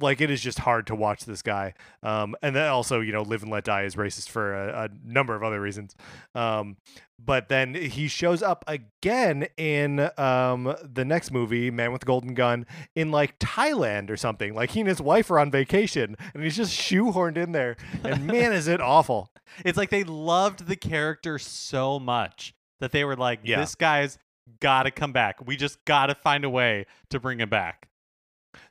[0.00, 1.74] like it is just hard to watch this guy.
[2.02, 4.88] Um, and then also, you know, Live and Let Die is racist for a, a
[5.04, 5.94] number of other reasons.
[6.34, 6.76] Um,
[7.18, 12.34] but then he shows up again in um, the next movie, Man with the Golden
[12.34, 14.54] Gun, in like Thailand or something.
[14.54, 17.76] Like he and his wife are on vacation, and he's just shoehorned in there.
[18.04, 19.30] And man, is it awful!
[19.64, 23.60] it's like they loved the character so much that they were like Yeah.
[23.60, 24.18] this guy's
[24.60, 27.88] gotta come back we just gotta find a way to bring him back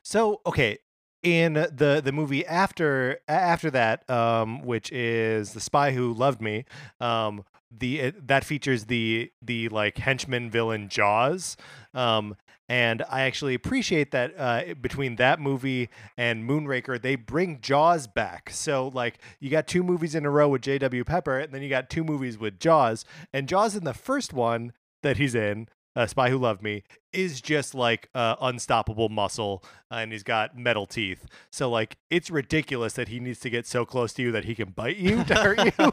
[0.02, 0.78] So okay,
[1.22, 6.64] in the the movie after after that, um, which is the Spy Who Loved Me,
[7.00, 11.56] um, the it, that features the the like henchman villain Jaws,
[11.94, 12.36] um,
[12.68, 18.50] and I actually appreciate that uh, between that movie and Moonraker, they bring Jaws back.
[18.50, 21.04] So like you got two movies in a row with J.W.
[21.04, 24.72] Pepper, and then you got two movies with Jaws, and Jaws in the first one
[25.02, 30.12] that he's in uh, Spy Who Loved Me, is just like uh, unstoppable muscle, and
[30.12, 31.26] he's got metal teeth.
[31.50, 34.54] So like it's ridiculous that he needs to get so close to you that he
[34.54, 35.92] can bite you to hurt you.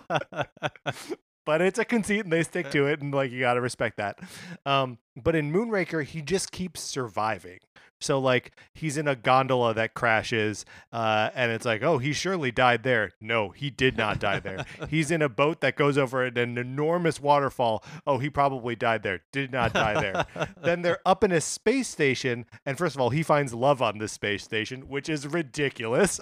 [1.45, 3.97] but it's a conceit, and they stick to it, and like you got to respect
[3.97, 4.19] that.
[4.65, 7.59] Um, but in Moonraker, he just keeps surviving.
[8.03, 12.51] So like he's in a gondola that crashes, uh, and it's like, oh, he surely
[12.51, 13.13] died there.
[13.21, 14.65] No, he did not die there.
[14.89, 17.83] he's in a boat that goes over an enormous waterfall.
[18.05, 19.21] Oh, he probably died there.
[19.31, 20.47] Did not die there.
[20.61, 23.99] then they're up in a space station, and first of all, he finds love on
[23.99, 26.19] this space station, which is ridiculous.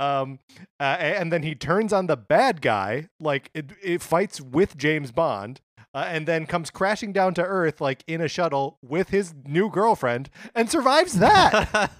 [0.00, 0.38] Um,
[0.78, 5.12] uh, and then he turns on the bad guy, like it, it fights with James
[5.12, 5.60] Bond.
[5.92, 9.68] Uh, and then comes crashing down to Earth, like in a shuttle with his new
[9.68, 11.90] girlfriend, and survives that.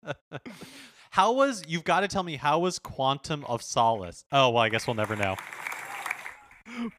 [1.10, 4.70] how was you've got to tell me how was quantum of solace oh well i
[4.70, 5.36] guess we'll never know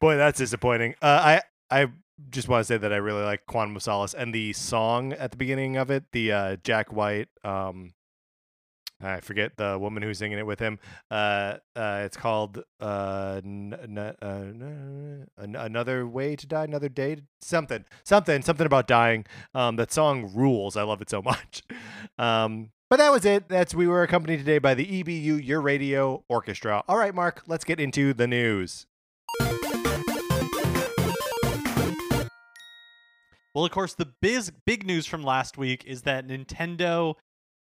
[0.00, 0.94] Boy, that's disappointing.
[1.02, 1.86] Uh, I I
[2.30, 5.30] just want to say that I really like Quantum of Solace and the song at
[5.30, 7.28] the beginning of it, the uh, Jack White.
[7.42, 7.94] Um,
[9.04, 10.78] I forget the woman who's singing it with him.
[11.10, 17.18] Uh, uh, it's called uh, n- n- uh, n- another way to die, another day,
[17.42, 19.26] something, something, something about dying.
[19.54, 20.76] Um, that song rules.
[20.76, 21.62] I love it so much.
[22.18, 23.48] Um, but that was it.
[23.48, 26.82] That's we were accompanied today by the EBU Your Radio Orchestra.
[26.88, 28.86] All right, Mark, let's get into the news.
[33.54, 37.14] well of course the biz, big news from last week is that nintendo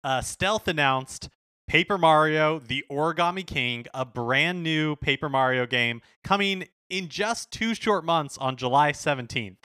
[0.07, 1.29] uh, stealth announced
[1.66, 7.75] paper mario the origami king a brand new paper mario game coming in just two
[7.75, 9.57] short months on july 17th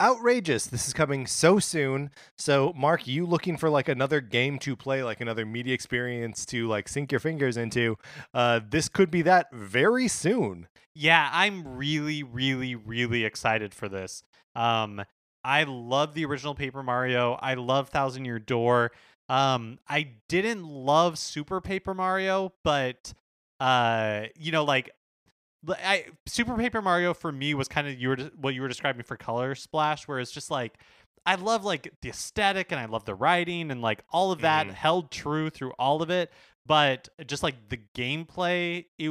[0.00, 0.66] outrageous.
[0.66, 2.10] This is coming so soon.
[2.36, 6.68] So, Mark, you looking for like another game to play, like another media experience to
[6.68, 7.96] like sink your fingers into?
[8.34, 10.68] Uh, this could be that very soon.
[10.94, 14.22] Yeah, I'm really, really, really excited for this.
[14.54, 15.02] Um,
[15.44, 17.34] I love the original Paper Mario.
[17.34, 18.92] I love Thousand Year Door.
[19.28, 23.12] Um, I didn't love Super Paper Mario, but
[23.60, 24.90] uh, you know, like
[25.68, 29.02] I Super Paper Mario for me was kind of you were what you were describing
[29.02, 30.78] for Color Splash, where it's just like
[31.24, 34.68] I love like the aesthetic and I love the writing and like all of that
[34.68, 34.74] Mhm.
[34.74, 36.30] held true through all of it,
[36.66, 39.10] but just like the gameplay, it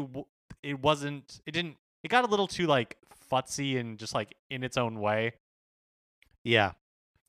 [0.64, 1.42] it wasn't.
[1.46, 1.76] It didn't.
[2.04, 2.98] It got a little too like
[3.30, 5.34] futzy and just like in its own way.
[6.44, 6.74] Yeah.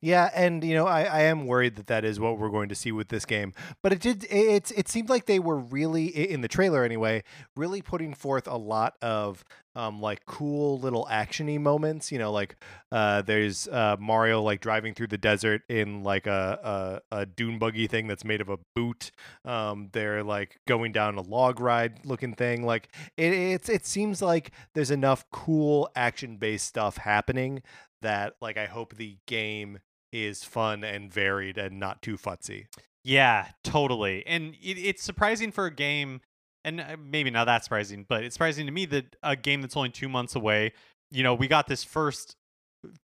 [0.02, 2.74] Yeah, and you know, I, I am worried that that is what we're going to
[2.74, 3.54] see with this game.
[3.82, 4.24] But it did.
[4.30, 7.24] It, it seemed like they were really in the trailer anyway,
[7.56, 9.42] really putting forth a lot of
[9.74, 12.12] um like cool little actiony moments.
[12.12, 12.56] You know, like
[12.92, 17.58] uh there's uh Mario like driving through the desert in like a a, a dune
[17.58, 19.10] buggy thing that's made of a boot.
[19.46, 22.64] Um, they're like going down a log ride looking thing.
[22.66, 27.62] Like it it's it seems like there's enough cool action based stuff happening
[28.02, 29.78] that like I hope the game
[30.24, 32.66] is fun and varied and not too futzy.
[33.04, 34.26] Yeah, totally.
[34.26, 36.20] And it, it's surprising for a game,
[36.64, 39.76] and uh, maybe not that surprising, but it's surprising to me that a game that's
[39.76, 40.72] only two months away,
[41.10, 42.34] you know, we got this first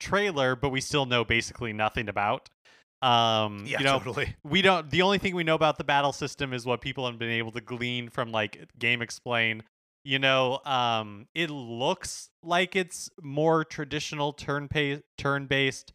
[0.00, 2.48] trailer, but we still know basically nothing about.
[3.00, 4.34] Um, you know, totally.
[4.44, 4.90] we don't.
[4.90, 7.52] The only thing we know about the battle system is what people have been able
[7.52, 9.62] to glean from like GameXplain.
[10.04, 14.68] You know, um, it looks like it's more traditional turn
[15.16, 15.92] turn based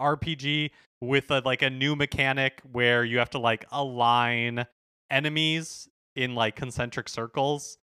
[0.00, 4.66] RPG with a, like a new mechanic where you have to like align
[5.10, 7.78] enemies in like concentric circles.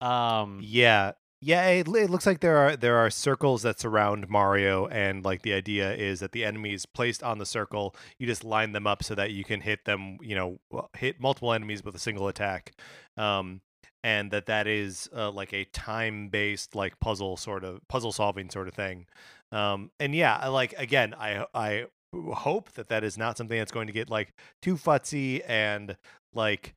[0.00, 1.12] Um, Yeah.
[1.42, 5.40] Yeah, it, it looks like there are there are circles that surround Mario, and like
[5.40, 9.02] the idea is that the enemies placed on the circle, you just line them up
[9.02, 10.58] so that you can hit them, you know,
[10.94, 12.74] hit multiple enemies with a single attack,
[13.16, 13.62] um,
[14.04, 18.50] and that that is uh, like a time based like puzzle sort of puzzle solving
[18.50, 19.06] sort of thing,
[19.52, 23.72] um, and yeah, I like again, I I hope that that is not something that's
[23.72, 24.32] going to get like
[24.62, 25.96] too futzy and
[26.34, 26.74] like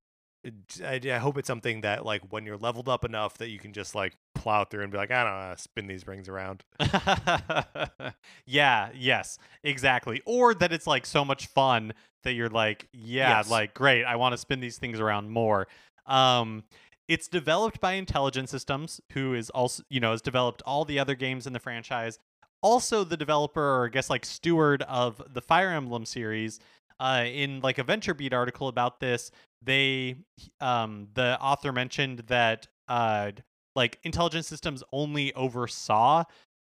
[0.84, 3.72] I, I hope it's something that like when you're leveled up enough that you can
[3.74, 6.64] just like plow through and be like I don't know spin these rings around.
[8.46, 10.22] yeah, yes, exactly.
[10.26, 13.50] Or that it's like so much fun that you're like, yeah, Yes.
[13.50, 15.68] like great, I want to spin these things around more.
[16.06, 16.64] Um
[17.10, 21.16] it's developed by Intelligent Systems, who is also, you know, has developed all the other
[21.16, 22.18] games in the franchise.
[22.64, 26.60] Also the developer or I guess like steward of the Fire Emblem series.
[27.00, 29.30] Uh, in like a VentureBeat article about this,
[29.62, 30.16] they
[30.62, 33.32] um the author mentioned that uh
[33.76, 36.24] like intelligent systems only oversaw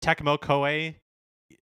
[0.03, 0.97] Tecmo Koei,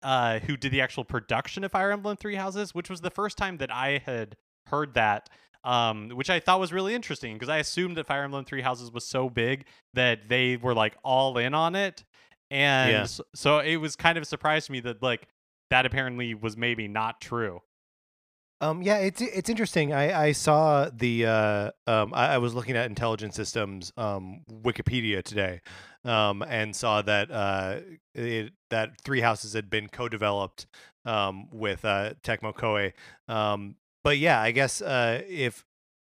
[0.03, 3.37] uh, who did the actual production of Fire Emblem Three Houses, which was the first
[3.37, 4.37] time that I had
[4.67, 5.29] heard that.
[5.64, 8.93] Um, which I thought was really interesting because I assumed that Fire Emblem Three Houses
[8.93, 12.05] was so big that they were like all in on it,
[12.50, 13.06] and Yeah.
[13.34, 15.28] so it was kind of a surprise to me that like
[15.70, 17.61] that apparently was maybe not true.
[18.61, 19.92] Um, yeah, it's it's interesting.
[19.92, 25.22] I I saw the uh, um, I, I was looking at intelligence Systems um Wikipedia
[25.22, 25.61] today,
[26.04, 27.76] um, and saw that uh
[28.16, 30.66] it, that Three Houses had been co-developed
[31.04, 32.94] um with uh Tecmo Koei.
[33.32, 35.64] Um, but yeah, I guess uh if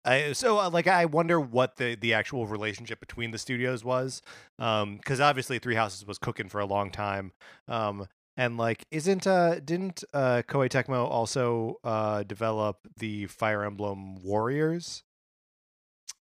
[0.07, 4.23] I so uh, like I wonder what the the actual relationship between the studios was,
[4.59, 7.33] um, because obviously Three Houses was cooking for a long time,
[7.69, 14.23] um, and like, isn't uh didn't uh Koei Tecmo also uh develop the Fire Emblem
[14.23, 15.03] Warriors?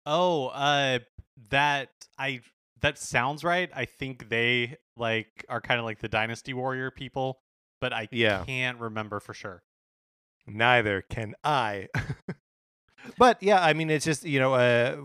[0.07, 1.01] Oh, uh,
[1.51, 2.41] that I
[2.81, 3.71] that sounds right.
[3.75, 7.41] I think they like are kind of like the Dynasty Warrior people,
[7.81, 8.47] but I Yeah.
[8.47, 9.63] can't remember for sure.
[10.49, 11.89] Neither can I.
[13.17, 14.97] but yeah, I mean, it's just you know, uh,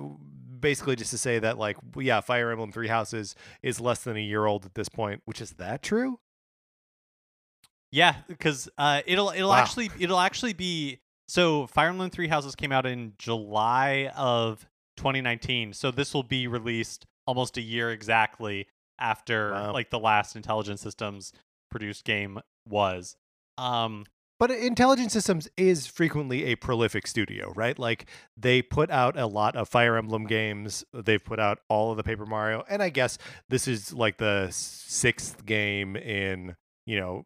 [0.60, 4.22] basically just to say that like, yeah, Fire Emblem Three Houses is less than a
[4.22, 5.22] year old at this point.
[5.26, 6.20] Which is that true?
[7.92, 9.58] Yeah, because uh, it'll it'll Wow.
[9.58, 11.68] actually it'll actually be so.
[11.68, 14.66] Fire Emblem Three Houses came out in July of
[14.98, 18.68] 2019, so this will be released almost a year exactly
[19.00, 19.74] after Wow.
[19.74, 21.34] like the last Intelligent Systems
[21.70, 23.16] produced game was.
[23.60, 24.06] Um,
[24.40, 27.78] But Intelligent Systems is frequently a prolific studio, right?
[27.78, 30.84] Like they put out a lot of Fire Emblem games.
[30.94, 33.18] They've put out all of the Paper Mario, and I guess
[33.50, 37.26] this is like the sixth game in you know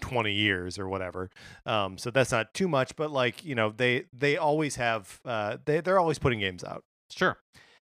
[0.00, 1.30] 20 years or whatever.
[1.66, 5.58] Um, so that's not too much, but like you know they they always have uh,
[5.64, 6.84] they they're always putting games out.
[7.10, 7.38] Sure.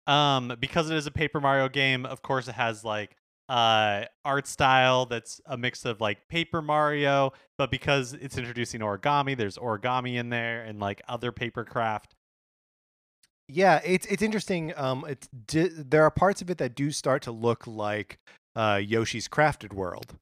[0.06, 3.16] Um, because it is a Paper Mario game, of course it has like
[3.48, 9.36] uh art style that's a mix of like Paper Mario, but because it's introducing origami,
[9.36, 12.14] there's origami in there and like other paper craft.
[13.48, 14.72] Yeah, it's it's interesting.
[14.76, 18.18] Um, it's di- there are parts of it that do start to look like
[18.56, 20.16] uh, Yoshi's Crafted World.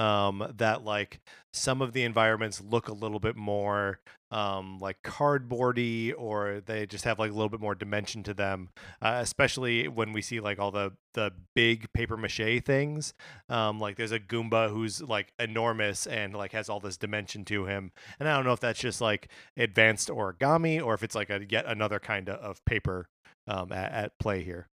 [0.00, 1.20] Um, that like
[1.52, 7.04] some of the environments look a little bit more um, like cardboardy, or they just
[7.04, 8.70] have like a little bit more dimension to them.
[9.02, 13.12] Uh, especially when we see like all the the big paper mache things.
[13.50, 17.66] Um, like there's a Goomba who's like enormous and like has all this dimension to
[17.66, 17.92] him.
[18.18, 21.44] And I don't know if that's just like advanced origami or if it's like a
[21.46, 23.08] yet another kind of, of paper
[23.46, 24.68] um, at, at play here.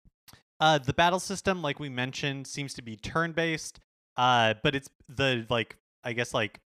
[0.59, 3.79] Uh, the battle system, like we mentioned, seems to be turn-based,
[4.17, 6.59] uh, but it's the like I guess like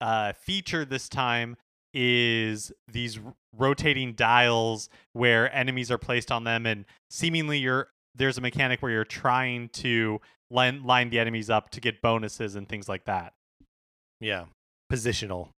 [0.00, 1.56] uh, feature this time
[1.94, 8.38] is these r- rotating dials where enemies are placed on them, and seemingly you're there's
[8.38, 10.20] a mechanic where you're trying to
[10.50, 13.34] line line the enemies up to get bonuses and things like that.
[14.20, 14.46] Yeah,
[14.90, 15.50] positional.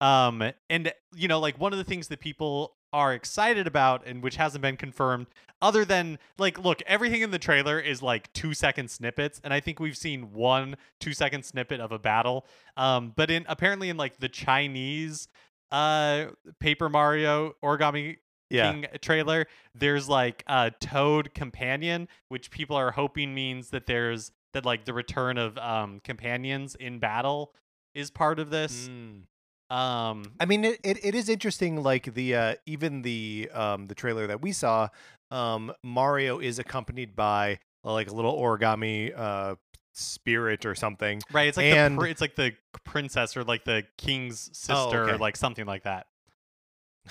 [0.00, 4.22] Um, and you know, like one of the things that people are excited about and
[4.22, 5.26] which hasn't been confirmed
[5.62, 9.60] other than like look everything in the trailer is like two second snippets and i
[9.60, 13.96] think we've seen one two second snippet of a battle um but in apparently in
[13.96, 15.28] like the chinese
[15.70, 16.26] uh
[16.58, 18.16] paper mario origami
[18.48, 18.72] Yeah.
[18.72, 24.64] King trailer there's like a toad companion which people are hoping means that there's that
[24.66, 27.52] like the return of um companions in battle
[27.94, 29.22] is part of this Mm.
[29.70, 31.82] Um I mean, it, it, it is interesting.
[31.82, 34.88] Like the uh, even the um, the trailer that we saw,
[35.30, 39.54] um, Mario is accompanied by like a little origami uh,
[39.92, 41.22] spirit or something.
[41.32, 42.52] Right, it's like And- the pr- it's like the
[42.84, 45.12] princess or like the king's sister, Oh, okay.
[45.12, 46.06] or like something like that.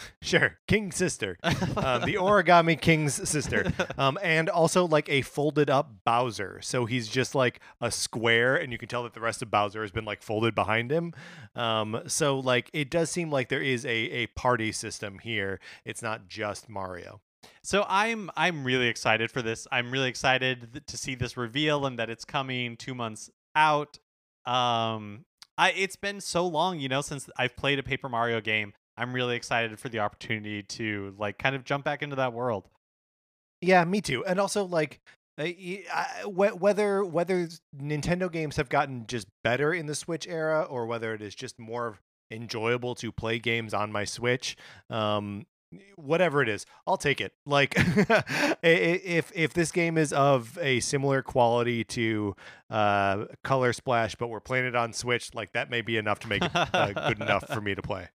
[0.21, 5.91] Sure, King's Sister, um, the origami King's sister, um, and also like a folded up
[6.05, 6.59] Bowser.
[6.61, 9.81] So he's just like a square, and you can tell that the rest of Bowser
[9.81, 11.13] has been like folded behind him.
[11.55, 15.59] Um, so like it does seem like there is a a party system here.
[15.85, 17.21] It's not just Mario.
[17.63, 19.67] so I'm I'm really excited for this.
[19.71, 23.99] I'm really excited th- to see this reveal and that it's coming two months out.
[24.45, 25.25] Um,
[25.57, 28.73] I it's been so long, you know, since I've played a Paper Mario game.
[28.99, 32.67] I'm really excited for the opportunity to like kind of jump back into that world.
[33.61, 34.25] Yeah, me too.
[34.25, 34.99] And also like
[35.39, 37.47] uh, y- I- wh- whether whether
[37.81, 41.57] Nintendo games have gotten just better in the Switch era or whether it is just
[41.59, 41.97] more
[42.31, 44.55] enjoyable to play games on my Switch,
[44.89, 45.45] um
[45.95, 47.31] whatever it is, I'll take it.
[47.45, 47.73] Like
[48.63, 52.35] if if this game is of a similar quality to
[52.69, 56.27] uh Color Splash but we're playing it on Switch, like that may be enough to
[56.27, 58.09] make it uh, good enough for me to play.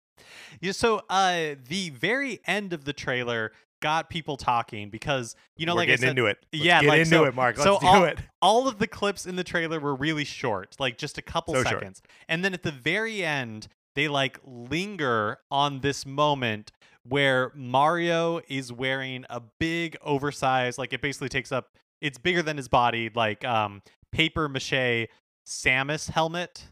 [0.60, 3.52] Yeah, so uh the very end of the trailer
[3.82, 6.38] got people talking because you know we're like I getting said, into it.
[6.52, 7.56] Let's yeah, get like, into so- it, Mark.
[7.58, 8.18] Let's so do all- it.
[8.40, 11.62] all of the clips in the trailer were really short, like just a couple So
[11.62, 11.74] short.
[11.80, 12.02] seconds.
[12.28, 16.72] And then at the very end, they like linger on this moment
[17.06, 21.68] where Mario is wearing a big oversized, like it basically takes up
[22.00, 25.08] it's bigger than his body, like um paper mache
[25.46, 26.70] Samus helmet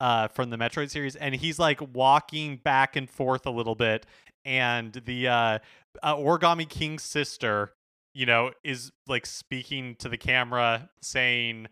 [0.00, 4.06] uh from the Metroid series and he's like walking back and forth a little bit
[4.44, 5.58] and the uh,
[6.02, 7.72] uh Origami King's sister
[8.18, 11.68] you know, is like speaking to the camera saying,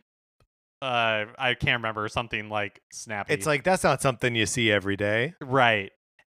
[0.81, 3.35] uh, I can't remember something like snappy.
[3.35, 5.35] It's like that's not something you see every day.
[5.41, 5.91] right,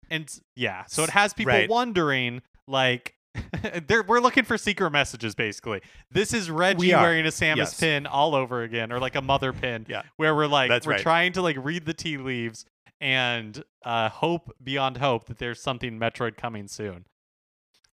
[0.10, 1.70] and yeah, so it has people right.
[1.70, 3.14] wondering, like,
[4.07, 5.81] we're looking for secret messages, basically.
[6.11, 7.79] This is Reggie We wearing a Samus Yes.
[7.79, 10.03] pin all over again, or like a mother pin, Yeah.
[10.17, 11.01] where we're like That's we're right.
[11.01, 12.65] trying to like read the tea leaves
[13.01, 17.05] and uh, hope beyond hope that there's something Metroid coming soon.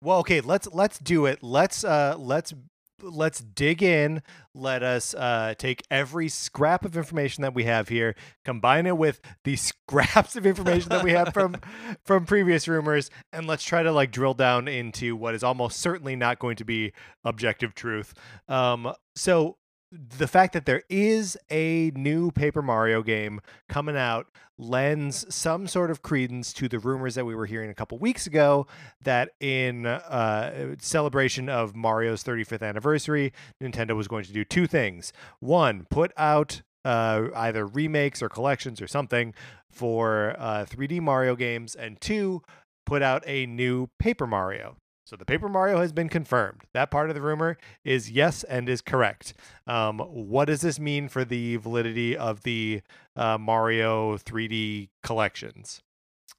[0.03, 1.43] Well, okay, let's let's do it.
[1.43, 2.55] Let's uh let's
[3.03, 4.23] let's dig in.
[4.55, 9.21] Let us uh take every scrap of information that we have here, combine it with
[9.45, 11.57] the scraps of information that we have from
[12.05, 16.17] from previous rumors, and let's try to like drill down into what is almost certainly
[16.17, 16.93] not going to be
[17.25, 18.15] objective truth.
[18.49, 19.57] Um so
[19.93, 24.27] the fact that there is a new Paper Mario game coming out
[24.57, 28.27] lends some sort of credence to the rumors that we were hearing a couple weeks
[28.27, 28.67] ago
[29.03, 33.33] that in uh, celebration of Mario's 35th anniversary,
[33.63, 35.13] Nintendo was going to do two things.
[35.41, 39.35] One, put out uh, either remakes or collections or something
[39.71, 42.43] for uh, 3D Mario games, and two,
[42.87, 44.77] put out a new Paper Mario.
[45.11, 46.61] So the Paper Mario has been confirmed.
[46.73, 49.35] That part of the rumor is yes and is correct.
[49.67, 52.83] Um, what does this mean for the validity of the
[53.17, 55.83] uh, Mario 3D collections?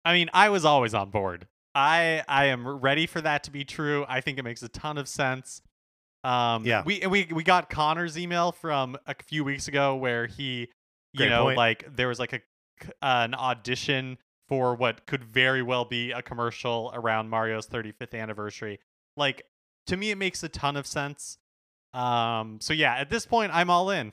[0.05, 1.47] I mean, I was always on board.
[1.75, 4.05] I I am ready for that to be true.
[4.07, 5.61] I think it makes a ton of sense.
[6.23, 6.83] Um, Yeah.
[6.85, 10.69] We we we got Connor's email from a few weeks ago where he,
[11.11, 11.57] you Great know, point.
[11.57, 12.41] like there was like a
[13.01, 14.17] an audition
[14.51, 18.81] for what could very well be a commercial around Mario's 35th anniversary.
[19.15, 19.43] Like
[19.87, 21.37] to me, it makes a ton of sense.
[21.93, 24.11] Um, so yeah, at this point, I'm all in.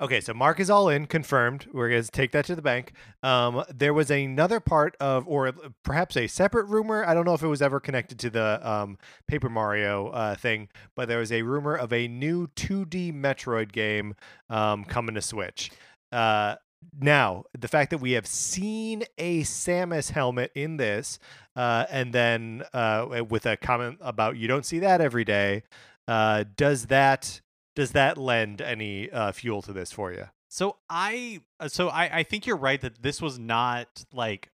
[0.00, 1.68] Okay, so Mark is all in, confirmed.
[1.72, 2.92] We're going to take that to the bank.
[3.22, 5.52] Um, there was another part of, or
[5.84, 7.04] perhaps a separate rumor.
[7.06, 10.70] I don't know if it was ever connected to the um, Paper Mario uh, thing,
[10.96, 14.16] but there was a rumor of a new 2D Metroid game
[14.50, 15.70] um, coming to Switch.
[16.10, 16.56] Uh,
[17.00, 21.18] now, the fact that we have seen a Samus helmet in this,
[21.54, 25.62] uh, and then uh, with a comment about you don't see that every day,
[26.06, 27.40] uh, does that
[27.76, 30.24] does that lend any uh, fuel to this for you?
[30.48, 34.50] So I uh, so I I think you're right that this was not like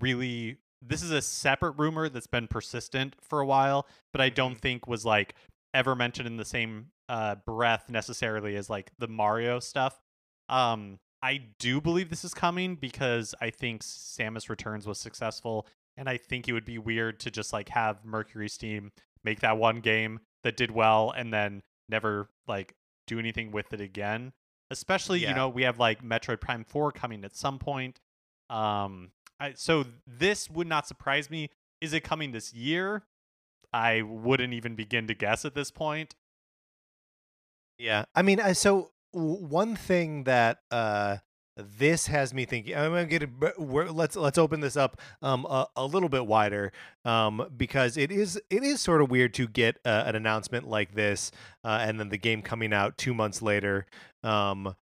[0.00, 4.52] really this is a separate rumor that's been persistent for a while, but I don't
[4.52, 4.60] mm-hmm.
[4.60, 5.34] think was like
[5.74, 10.00] ever mentioned in the same uh, breath necessarily as like the Mario stuff.
[10.48, 15.66] Um, I do believe this is coming because I think Samus Returns was successful,
[15.96, 18.90] and I think it would be weird to just like have MercurySteam
[19.24, 22.74] make that one game that did well and then never like
[23.06, 24.32] do anything with it again.
[24.70, 25.30] Especially, yeah.
[25.30, 28.00] you know, we have like Metroid Prime 4 coming at some point.
[28.50, 29.10] Um
[29.40, 31.50] I, so this would not surprise me.
[31.80, 33.04] Is it coming this year?
[33.72, 36.14] I wouldn't even begin to guess at this point.
[37.78, 38.06] Yeah.
[38.14, 41.18] I mean, so one thing that uh
[41.58, 42.76] this has me thinking.
[42.76, 43.28] I'm gonna get.
[43.58, 46.72] Let's let's open this up um a, a little bit wider
[47.04, 50.94] um because it is it is sort of weird to get uh, an announcement like
[50.94, 51.32] this
[51.64, 53.86] uh, and then the game coming out two months later
[54.22, 54.74] um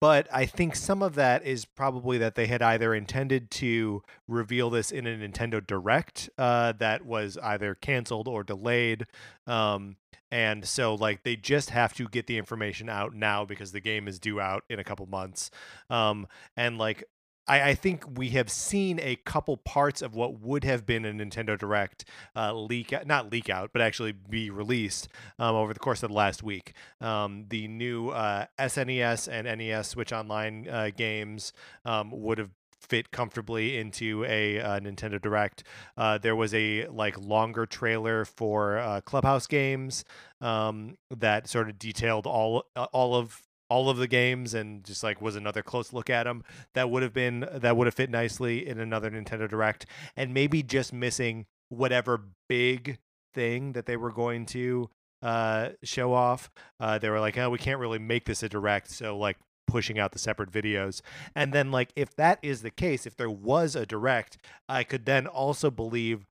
[0.00, 4.70] but I think some of that is probably that they had either intended to reveal
[4.70, 9.06] this in a Nintendo Direct uh, that was either canceled or delayed.
[9.46, 9.96] Um,
[10.30, 14.08] and so, like, they just have to get the information out now because the game
[14.08, 15.50] is due out in a couple months.
[15.88, 16.26] Um,
[16.56, 17.04] and, like,
[17.48, 21.12] I, I, think we have seen a couple parts of what would have been a
[21.12, 22.04] Nintendo Direct
[22.36, 26.14] uh, leak, not leak out, but actually be released um, over the course of the
[26.14, 26.74] last week.
[27.00, 31.52] Um, the new uh, SNES and NES Switch Online uh, games
[31.84, 32.50] um, would have
[32.88, 35.64] fit comfortably into a uh, Nintendo Direct.
[35.96, 40.04] Uh, there was a like longer trailer for uh, Clubhouse games
[40.40, 45.02] um, that sort of detailed all uh, all of all of the games and just
[45.02, 46.42] like was another close look at them
[46.74, 49.86] that would have been that would have fit nicely in another Nintendo Direct.
[50.16, 52.98] And maybe just missing whatever big
[53.34, 54.88] thing that they were going to
[55.20, 56.48] uh show off
[56.78, 59.98] uh they were like oh we can't really make this a direct so like pushing
[59.98, 61.02] out the separate videos.
[61.34, 64.38] And then like if that is the case if there was a direct
[64.68, 66.26] i could then also believe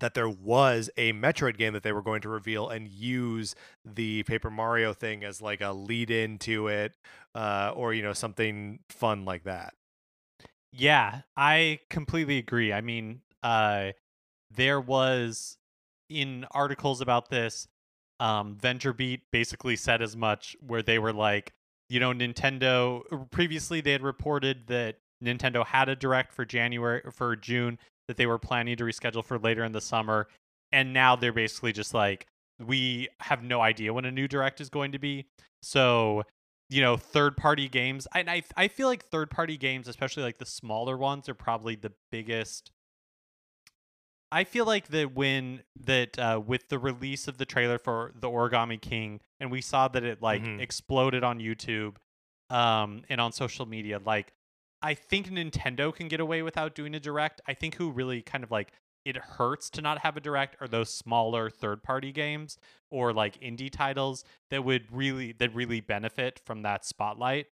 [0.00, 4.22] that there was a Metroid game that they were going to reveal and use the
[4.24, 6.94] Paper Mario thing as like a lead into it,
[7.34, 9.74] uh, or you know something fun like that.
[10.72, 12.72] Yeah, I completely agree.
[12.72, 13.92] I mean, uh,
[14.50, 15.56] there was
[16.10, 17.66] in articles about this,
[18.20, 21.52] um, VentureBeat basically said as much, where they were like,
[21.88, 27.36] you know, Nintendo previously they had reported that Nintendo had a direct for January for
[27.36, 27.78] June
[28.08, 30.28] that they were planning to reschedule for later in the summer.
[30.72, 32.26] And now they're basically just like,
[32.58, 35.26] we have no idea when a new direct is going to be.
[35.62, 36.22] So,
[36.68, 38.06] you know, third party games.
[38.12, 41.76] I, I, I feel like third party games, especially like the smaller ones, are probably
[41.76, 42.70] the biggest.
[44.32, 48.28] I feel like that when that uh, with the release of the trailer for the
[48.28, 50.60] Origami King, and we saw that it like mm-hmm.
[50.60, 51.96] exploded on YouTube
[52.50, 54.32] um, and on social media, like
[54.86, 57.40] I think Nintendo can get away without doing a direct.
[57.48, 58.70] I think who really kind of like
[59.04, 62.56] it hurts to not have a direct are those smaller third party games
[62.88, 67.46] or like indie titles that would really that really benefit from that spotlight.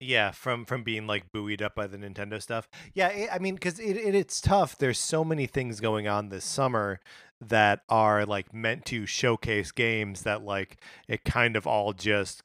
[0.00, 2.68] Yeah, from from being like buoyed up by the Nintendo stuff.
[2.92, 4.76] Yeah, it, I mean, because it, it it's tough.
[4.76, 6.98] There's so many things going on this summer
[7.40, 12.42] that are like meant to showcase games that like it kind of all just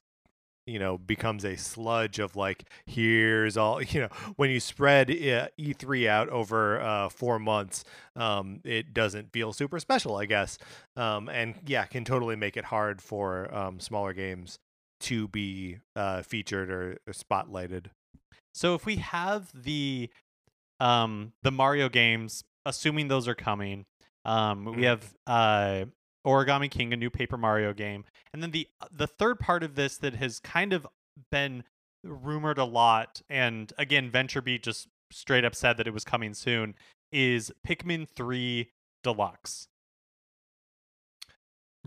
[0.67, 5.47] you know becomes a sludge of like here's all you know when you spread uh,
[5.57, 7.83] e3 out over uh, four months
[8.15, 10.57] um, it doesn't feel super special i guess
[10.95, 14.59] um, and yeah can totally make it hard for um, smaller games
[14.99, 17.85] to be uh, featured or, or, spotlighted
[18.53, 20.09] so if we have the
[20.79, 23.85] um the mario games assuming those are coming
[24.25, 24.83] um, we mm-hmm.
[24.83, 25.85] have uh,
[26.27, 28.03] Origami King, a new Paper Mario game,
[28.33, 30.85] and then the the third part of this that has kind of
[31.31, 31.63] been
[32.03, 36.75] rumored a lot, and again, VentureBeat just straight up said that it was coming soon,
[37.11, 38.71] is Pikmin Three
[39.03, 39.67] Deluxe.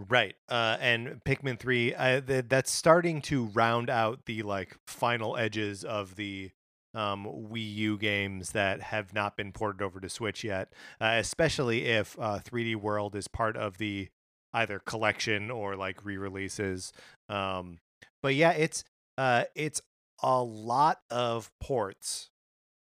[0.09, 5.37] Right, uh, and Pikmin Three, uh, th- that's starting to round out the like final
[5.37, 6.51] edges of the
[6.95, 11.85] um, Wii U games that have not been ported over to Switch yet, uh, especially
[11.85, 14.09] if uh, 3D World is part of the
[14.53, 16.93] either collection or like re-releases.
[17.29, 17.79] Um,
[18.23, 18.85] but yeah, it's
[19.19, 19.81] uh, it's
[20.23, 22.31] a lot of ports,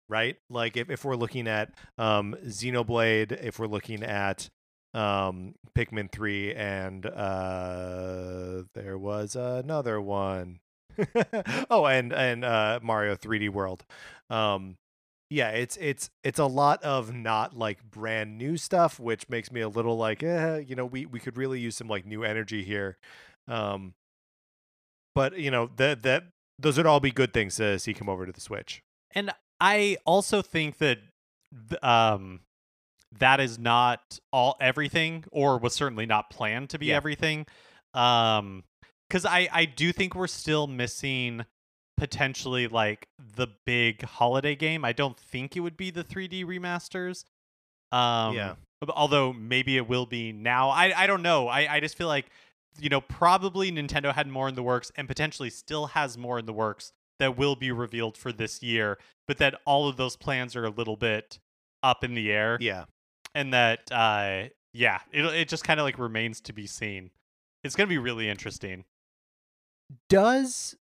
[0.08, 0.36] right?
[0.50, 4.48] Like if, if we're looking at um, Xenoblade, if we're looking at
[4.94, 10.60] um, Pikmin 3, and uh, there was another one.
[11.70, 13.84] oh, and and uh, Mario 3D World.
[14.30, 14.76] Um,
[15.30, 19.60] yeah, it's it's it's a lot of not like brand new stuff, which makes me
[19.60, 22.64] a little like, eh, you know, we we could really use some like new energy
[22.64, 22.96] here.
[23.46, 23.94] Um,
[25.14, 26.24] but you know, that that
[26.58, 28.82] those would all be good things to see come over to the Switch.
[29.14, 30.98] And I also think that
[31.82, 32.40] um
[33.18, 36.96] that is not all everything or was certainly not planned to be Yeah.
[36.96, 37.46] everything.
[37.94, 38.64] Um
[39.10, 41.44] cuz I I do think we're still missing
[41.98, 44.84] potentially like the big holiday game.
[44.84, 47.24] I don't think it would be the 3D remasters.
[47.96, 48.54] Um Yeah.
[48.90, 50.70] although maybe it will be now.
[50.70, 51.48] I I don't know.
[51.48, 52.26] I I just feel like
[52.80, 56.46] you know, probably Nintendo had more in the works and potentially still has more in
[56.46, 60.54] the works that will be revealed for this year, but that all of those plans
[60.54, 61.40] are a little bit
[61.82, 62.84] up in the air Yeah.
[63.34, 67.10] and that uh yeah, it it just kind of like remains to be seen.
[67.64, 68.84] It's going to be really interesting.
[70.08, 70.76] Does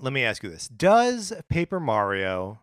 [0.00, 2.60] let me ask you this: Does Paper Mario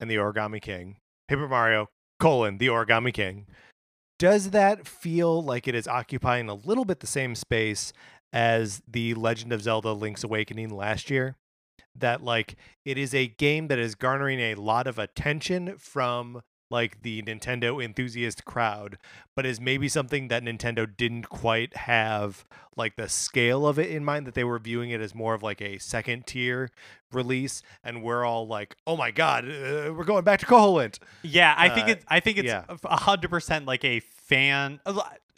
[0.00, 0.96] and the Origami King,
[1.28, 1.88] Paper Mario
[2.20, 3.46] colon the Origami King,
[4.18, 7.92] does that feel like it is occupying a little bit the same space
[8.32, 11.36] as the Legend of Zelda: Link's Awakening last year?
[11.94, 17.02] That like it is a game that is garnering a lot of attention from like
[17.02, 18.98] the Nintendo enthusiast crowd,
[19.34, 22.44] but is maybe something that Nintendo didn't quite have
[22.76, 25.42] like the scale of it in mind that they were viewing it as more of
[25.42, 26.70] like a second tier
[27.12, 31.54] release and we're all like oh my god uh, we're going back to Koholint Yeah,
[31.56, 32.64] I think Uh, it's I think it's yeah.
[32.84, 34.80] a hundred percent like a fan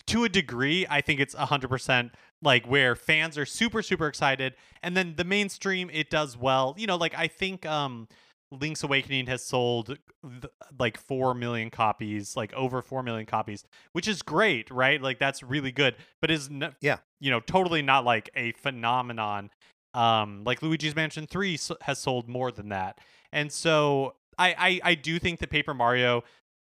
[0.06, 0.86] to a degree.
[0.88, 2.12] I think it's a hundred percent
[2.42, 6.74] like where fans are super super excited, and then the mainstream it does well.
[6.78, 8.08] You know, like I think um
[8.50, 14.08] Link's Awakening has sold th- like four million copies, like over four million copies, which
[14.08, 15.00] is great, right?
[15.02, 16.98] Like that's really good, but is n- Yeah.
[17.20, 19.50] you know totally not like a phenomenon.
[19.94, 22.98] Um, like Luigi's Mansion Three s- has sold more than that,
[23.32, 26.24] and so I, I I do think that Paper Mario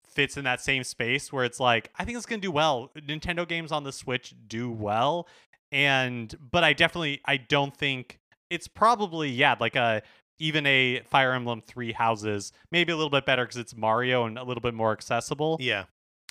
[0.07, 2.91] fits in that same space where it's like I think it's gonna do well.
[2.97, 5.29] Nintendo games on the Switch do well,
[5.73, 8.19] and but I definitely I don't think
[8.51, 10.03] it's probably yeah like a
[10.39, 14.39] even a Fire Emblem Three Houses maybe a little bit better because it's Mario and
[14.39, 15.57] a little bit more accessible.
[15.61, 15.85] yeah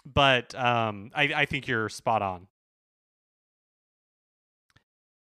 [0.05, 2.47] But um, I I think you're spot on.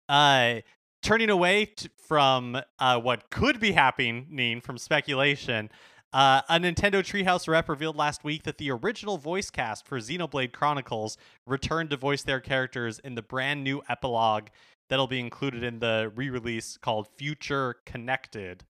[0.09, 0.61] Uh,
[1.01, 5.69] turning away t- from uh, what could be happening from speculation,
[6.13, 10.53] uh, a Nintendo Treehouse rep revealed last week that the original voice cast for Xenoblade
[10.53, 14.47] Chronicles returned to voice their characters in the brand new epilogue
[14.89, 18.65] that'll be included in the re-release called Future Connected.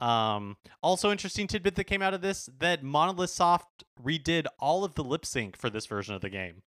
[0.00, 4.94] Um, also interesting tidbit that came out of this that Monolith Soft redid all of
[4.94, 6.62] the lip sync for this version of the game.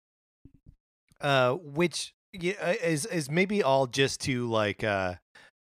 [1.22, 5.16] uh which yeah, uh, is is maybe all just to like uh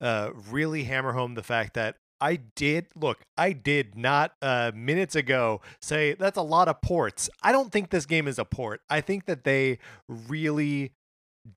[0.01, 5.16] uh really hammer home the fact that I did look, I did not uh minutes
[5.16, 7.28] ago say that's a lot of ports.
[7.42, 8.80] I don't think this game is a port.
[8.88, 9.78] I think that they
[10.09, 10.92] really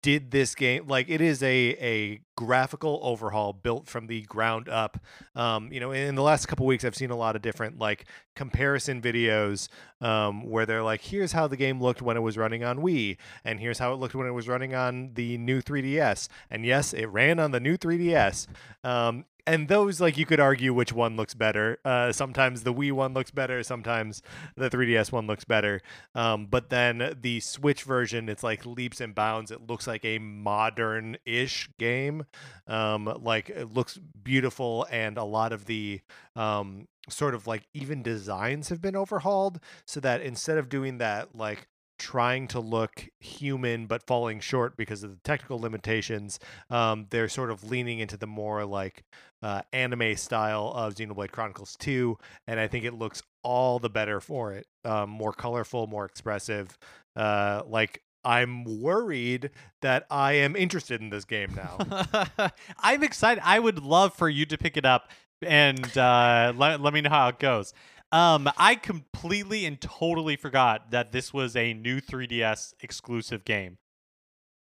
[0.01, 4.97] did this game like it is a a graphical overhaul built from the ground up.
[5.35, 8.05] Um you know in the last couple weeks i've seen a lot of different like
[8.35, 9.67] comparison videos
[10.03, 13.17] um where they're like here's how the game looked when it was running on wii
[13.43, 16.93] and here's how it looked when it was running on the new 3ds and yes
[16.93, 18.47] it ran on the new 3ds
[18.83, 22.91] um and those like you could argue which one looks better uh sometimes the wii
[22.91, 24.21] one looks better sometimes
[24.55, 25.81] the 3ds one looks better
[26.15, 29.51] um, but then the Switch version, it's like leaps and bounds.
[29.51, 32.25] It looks like a modern-ish game.
[32.67, 36.01] Um, like it looks beautiful, and a lot of the
[36.35, 41.35] um, sort of like even designs have been overhauled, so that instead of doing that
[41.35, 41.67] like
[41.99, 46.39] trying to look human but falling short because of the technical limitations,
[46.69, 49.03] um, they're sort of leaning into the more like
[49.41, 54.19] uh, anime style of Xenoblade Chronicles 2, and I think it looks all the better
[54.19, 54.67] for it.
[54.85, 56.77] Um, more colorful, more expressive.
[57.15, 59.51] Uh, like I'm worried
[59.81, 62.51] that I am interested in this game now.
[62.79, 63.41] I'm excited.
[63.45, 65.09] I would love for you to pick it up
[65.45, 67.73] and uh, let, let me know how it goes.
[68.11, 73.77] Um, I completely and totally forgot that this was a new 3DS exclusive game.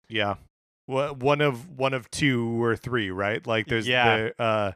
[0.08, 0.36] yeah,
[0.86, 3.46] one of one of two or three, right?
[3.46, 4.30] Like there's Yeah.
[4.38, 4.72] the uh,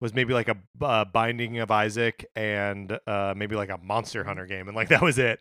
[0.00, 4.46] was maybe like a uh, Binding of Isaac and uh, maybe like a Monster Hunter
[4.46, 5.40] game, and like that was it.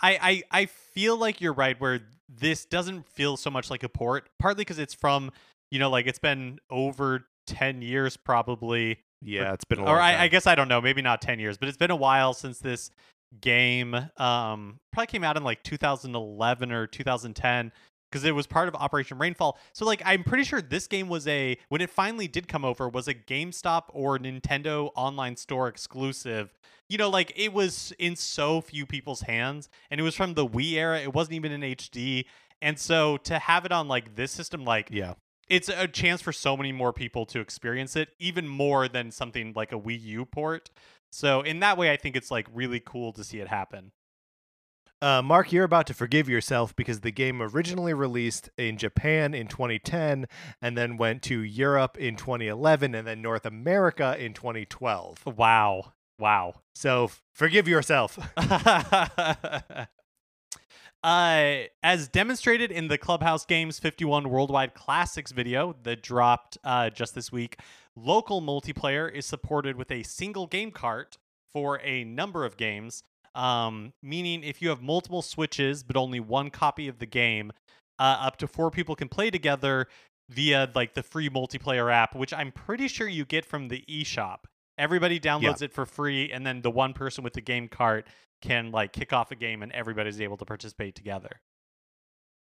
[0.00, 3.88] I, I I feel like you're right where this doesn't feel so much like a
[3.88, 5.30] port, partly because it's from
[5.70, 9.00] you know like it's been over 10 years probably.
[9.22, 10.24] Yeah, it's been a long Or I.
[10.24, 12.58] I guess I don't know, maybe not 10 years, but it's been a while since
[12.58, 12.90] this
[13.42, 17.70] game um probably came out in like 2011 or 2010
[18.10, 19.58] because it was part of Operation Rainfall.
[19.72, 22.88] So like I'm pretty sure this game was a when it finally did come over
[22.88, 26.52] was a GameStop or Nintendo online store exclusive.
[26.88, 30.46] You know, like it was in so few people's hands and it was from the
[30.46, 31.00] Wii era.
[31.00, 32.24] It wasn't even in HD.
[32.62, 35.14] And so to have it on like this system like yeah.
[35.48, 39.52] It's a chance for so many more people to experience it, even more than something
[39.54, 40.70] like a Wii U port.
[41.10, 43.92] So in that way, I think it's like really cool to see it happen.
[45.00, 49.46] Uh, Mark, you're about to forgive yourself because the game originally released in Japan in
[49.46, 50.26] 2010
[50.60, 55.24] and then went to Europe in 2011 and then North America in 2012.
[55.24, 56.54] Wow, wow.
[56.74, 58.18] So forgive yourself.
[61.04, 67.14] uh, as demonstrated in the Clubhouse Games 51 Worldwide Classics video that dropped uh, just
[67.14, 67.60] this week,
[67.96, 71.16] local multiplayer is supported with a single game cart
[71.52, 73.02] for a number of games.
[73.34, 77.52] Um, meaning, if you have multiple switches but only one copy of the game,
[77.98, 79.86] uh, up to four people can play together
[80.28, 84.38] via like the free multiplayer app, which I'm pretty sure you get from the eShop.
[84.76, 88.06] Everybody downloads it for free, and then the one person with the game cart
[88.40, 91.40] can like kick off a game, and everybody's able to participate together.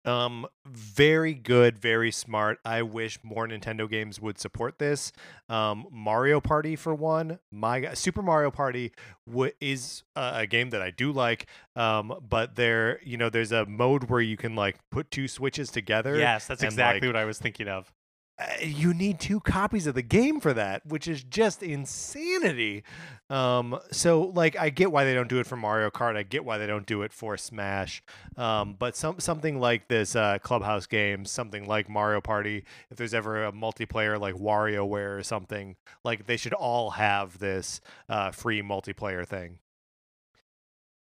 [0.06, 2.60] Um, very good, very smart.
[2.64, 5.12] I wish more Nintendo games would support this.
[5.50, 7.39] Um, Mario Party for one.
[7.52, 8.91] My Super Mario Party
[9.28, 11.48] w- is a, a game that I do like.
[11.76, 15.72] Um, but there, you know, there's a mode where you can like put two switches
[15.72, 16.16] together.
[16.18, 17.91] Yes, that's and, exactly like, what I was thinking of.
[18.38, 22.83] Uh, you need two copies of the game for that, which is just insanity.
[23.29, 26.17] Um, so like I get why they don't do it for Mario Kart.
[26.17, 28.03] I get why they don't do it for Smash.
[28.36, 33.13] Um, but some something like this uh, Clubhouse game, something like Mario Party, if there's
[33.13, 37.79] ever a multiplayer like WarioWare or something, like they should all have this
[38.09, 39.59] uh, free multiplayer thing.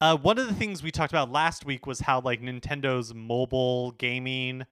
[0.01, 3.91] Uh, one of the things we talked about last week was how like Nintendo's mobile
[3.93, 4.65] gaming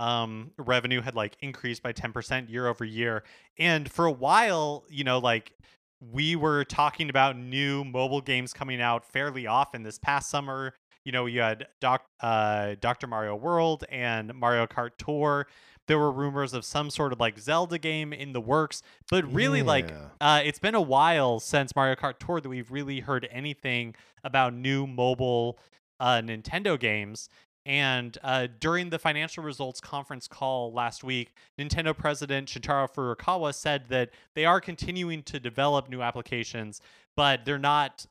[0.00, 3.22] um revenue had like increased by 10% year over year.
[3.58, 5.52] And for a while you know like
[6.00, 9.82] we were talking about new mobile games coming out fairly often.
[9.82, 10.74] This past summer
[11.04, 15.46] you know you had Doc, uh, dr mario world and mario kart tour.
[15.86, 18.80] There were rumors of some sort of like zelda game in the works
[19.10, 19.90] but really like
[20.20, 24.54] uh, it's been a while since mario kart tour that we've really heard anything about
[24.54, 25.58] new mobile
[25.98, 27.28] uh, nintendo games
[27.66, 33.84] and uh, during the financial results conference call last week, Nintendo president Shuntaro Furukawa said
[33.88, 36.80] that they are continuing to develop new applications,
[37.16, 38.06] but they're not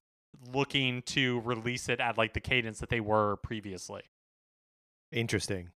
[0.54, 4.04] looking to release it at like the cadence that they were previously.
[5.12, 5.70] Interesting.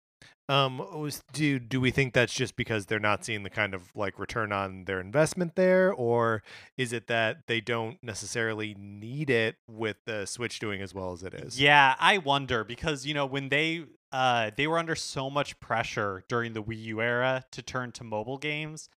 [0.51, 4.19] Um, do do we think that's just because they're not seeing the kind of like
[4.19, 6.43] return on their investment there, or
[6.77, 11.23] is it that they don't necessarily need it with the Switch doing as well as
[11.23, 11.57] it is?
[11.57, 16.25] Yeah, I wonder because you know when they uh they were under so much pressure
[16.27, 18.89] during the Wii U era to turn to mobile games.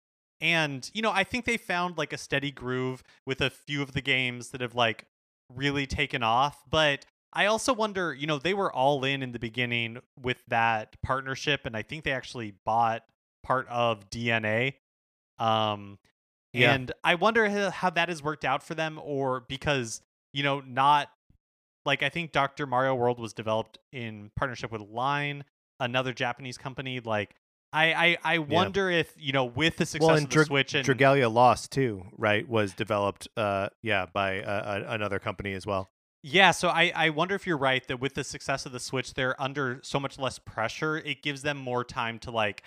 [0.41, 3.93] And you know, I think they found like a steady groove with a few of
[3.93, 5.05] the games that have like
[5.55, 9.39] really taken off, but I also wonder, you know, they were all in in the
[9.39, 13.05] beginning with that partnership and I think they actually bought
[13.43, 14.75] part of DeNA.
[15.39, 15.99] Um
[16.53, 16.75] Yeah.
[16.75, 20.03] and I wonder how, how that has worked out for them or because,
[20.33, 21.11] you know, not
[21.85, 22.67] like I think Dr.
[22.67, 25.45] Mario World was developed in partnership with Line,
[25.81, 27.01] another Japanese company.
[27.01, 27.35] Like
[27.73, 30.45] I I, I wonder if, you know, with the success Well, of and the Dra-
[30.45, 32.47] Switch and Dragalia Lost too, right?
[32.47, 35.89] Was developed, uh, yeah, by uh, another company as well.
[36.25, 39.15] Yeah, so I, I wonder if you're right that with the success of the Switch,
[39.15, 40.99] they're under so much less pressure.
[40.99, 42.63] It gives them more time to like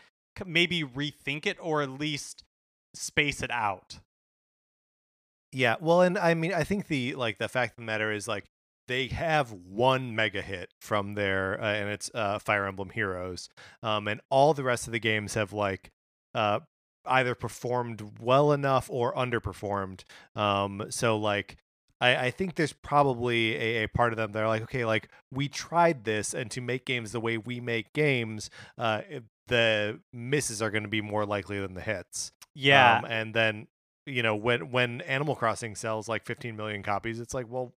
[0.45, 2.43] maybe rethink it or at least
[2.93, 3.99] space it out.
[5.51, 8.27] Yeah, well, and I mean, I think the like the fact of the matter is
[8.27, 8.45] like
[8.87, 13.47] they have one mega hit from their uh, and it's uh, Fire Emblem Heroes,
[13.81, 15.91] um, and all the rest of the games have like
[16.33, 16.59] uh,
[17.05, 20.03] either performed well enough or underperformed.
[20.35, 21.57] Um, so like.
[22.01, 25.09] I, I think there's probably a, a part of them that are like, okay, like
[25.31, 29.01] we tried this, and to make games the way we make games, uh,
[29.47, 32.31] the misses are going to be more likely than the hits.
[32.53, 32.97] Yeah.
[32.99, 33.67] Um, and then,
[34.05, 37.73] you know, when when Animal Crossing sells like 15 million copies, it's like, well,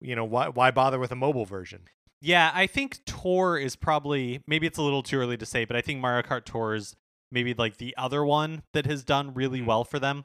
[0.00, 1.82] you know, why why bother with a mobile version?
[2.20, 5.76] Yeah, I think Tour is probably maybe it's a little too early to say, but
[5.76, 6.96] I think Mario Kart Tour is
[7.30, 9.66] maybe like the other one that has done really Mm.
[9.66, 10.24] well for them.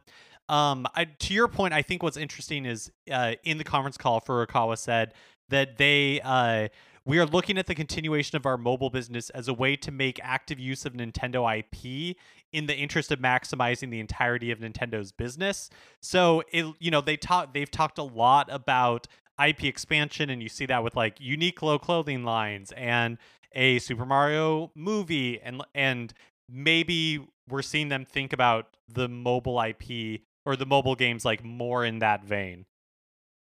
[0.49, 4.21] Um, I, to your point, I think what's interesting is uh, in the conference call,
[4.21, 5.13] Furukawa said
[5.49, 6.67] that they uh,
[7.05, 10.19] we are looking at the continuation of our mobile business as a way to make
[10.23, 12.15] active use of Nintendo IP
[12.53, 15.69] in the interest of maximizing the entirety of Nintendo's business.
[16.01, 19.07] So it you know they talk they've talked a lot about
[19.43, 23.17] IP expansion and you see that with like Uniqlo clothing lines and
[23.53, 26.13] a Super Mario movie and and
[26.49, 31.85] maybe we're seeing them think about the mobile IP or the mobile games like more
[31.85, 32.65] in that vein.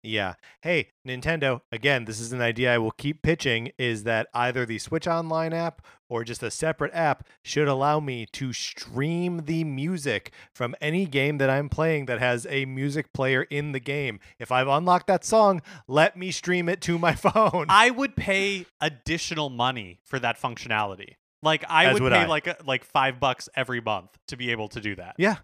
[0.04, 0.34] Yeah.
[0.64, 4.80] Hey, Nintendo, again, this is an idea I will keep pitching is that either the
[4.80, 10.32] Switch Online app or just a separate app should allow me to stream the music
[10.56, 14.20] from any game that I'm playing that has a music player in the game.
[14.40, 17.68] If I've unlocked that song, let me stream it to my phone.
[17.70, 21.14] I would pay additional money for that functionality.
[21.44, 22.26] Like I As would, would pay I.
[22.26, 25.14] like like 5 bucks every month to be able to do that.
[25.20, 25.38] Yeah.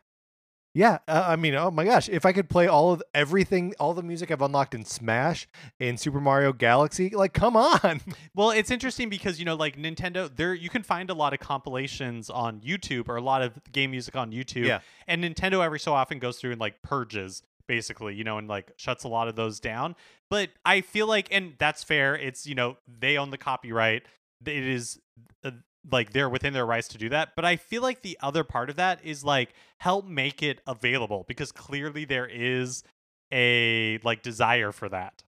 [0.78, 3.96] Yeah, uh, I mean, oh my gosh, if I could play all of everything, all
[3.96, 5.48] the music I've unlocked in Smash,
[5.80, 8.02] in Super Mario Galaxy, like, come on.
[8.36, 11.40] Well, it's interesting because you know, like Nintendo, there you can find a lot of
[11.40, 14.68] compilations on YouTube or a lot of game music on YouTube.
[14.68, 14.82] Yeah.
[15.08, 18.72] And Nintendo every so often goes through and like purges, basically, you know, and like
[18.78, 19.96] shuts a lot of those down.
[20.30, 22.16] But I feel like, and that's fair.
[22.16, 24.04] It's you know they own the copyright.
[24.46, 25.00] It is
[25.44, 25.52] uh,
[25.92, 27.36] like they're within their rights to do that.
[27.36, 31.26] But I feel like the other part of that is like help make it available
[31.28, 32.84] because clearly there is
[33.32, 35.24] a like desire for that.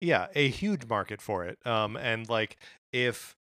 [0.00, 1.58] yeah, a huge market for it.
[1.66, 2.56] Um, and like,
[2.92, 3.36] if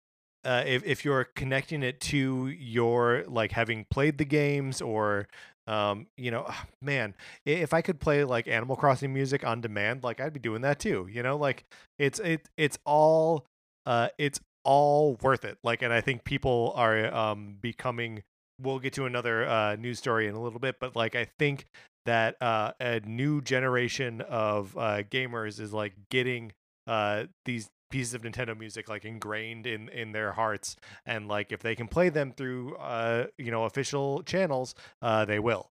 [0.45, 5.28] uh, if if you're connecting it to your like having played the games or
[5.67, 7.15] um you know ah, man
[7.45, 10.78] if i could play like animal crossing music on demand like i'd be doing that
[10.80, 11.63] too you know like
[11.97, 13.45] it's it it's all
[13.86, 18.24] uh it's all worth it like and i think people are um becoming
[18.61, 21.66] we'll get to another uh news story in a little bit but like i think
[22.05, 26.51] that uh a new generation of uh gamers is like getting
[26.88, 31.61] uh these pieces of Nintendo music like ingrained in in their hearts and like if
[31.61, 35.70] they can play them through uh you know official channels uh they will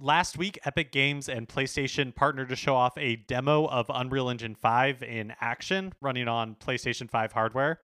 [0.00, 4.54] Last week, Epic Games and PlayStation partnered to show off a demo of Unreal Engine
[4.54, 7.80] 5 in action running on PlayStation 5 hardware.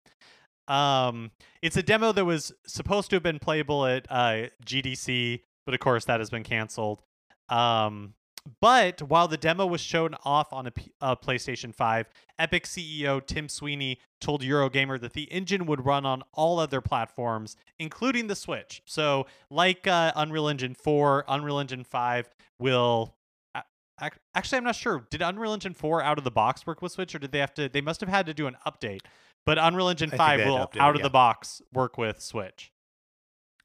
[0.69, 5.75] Um, it's a demo that was supposed to have been playable at uh, GDC, but
[5.75, 7.03] of course that has been canceled.
[7.49, 8.15] Um,
[8.61, 12.07] but while the demo was shown off on a, P- a PlayStation 5,
[12.39, 17.57] Epic CEO Tim Sweeney told Eurogamer that the engine would run on all other platforms,
[17.79, 18.83] including the Switch.
[18.85, 22.29] So, like uh, Unreal Engine 4, Unreal Engine 5
[22.59, 23.15] will.
[24.35, 25.07] Actually, I'm not sure.
[25.09, 27.55] Did Unreal Engine 4 out of the box work with Switch, or did they have
[27.55, 27.69] to?
[27.69, 29.03] They must have had to do an update.
[29.47, 31.05] But Unreal Engine 5 they had to will, update out of yeah.
[31.05, 32.73] the box, work with Switch.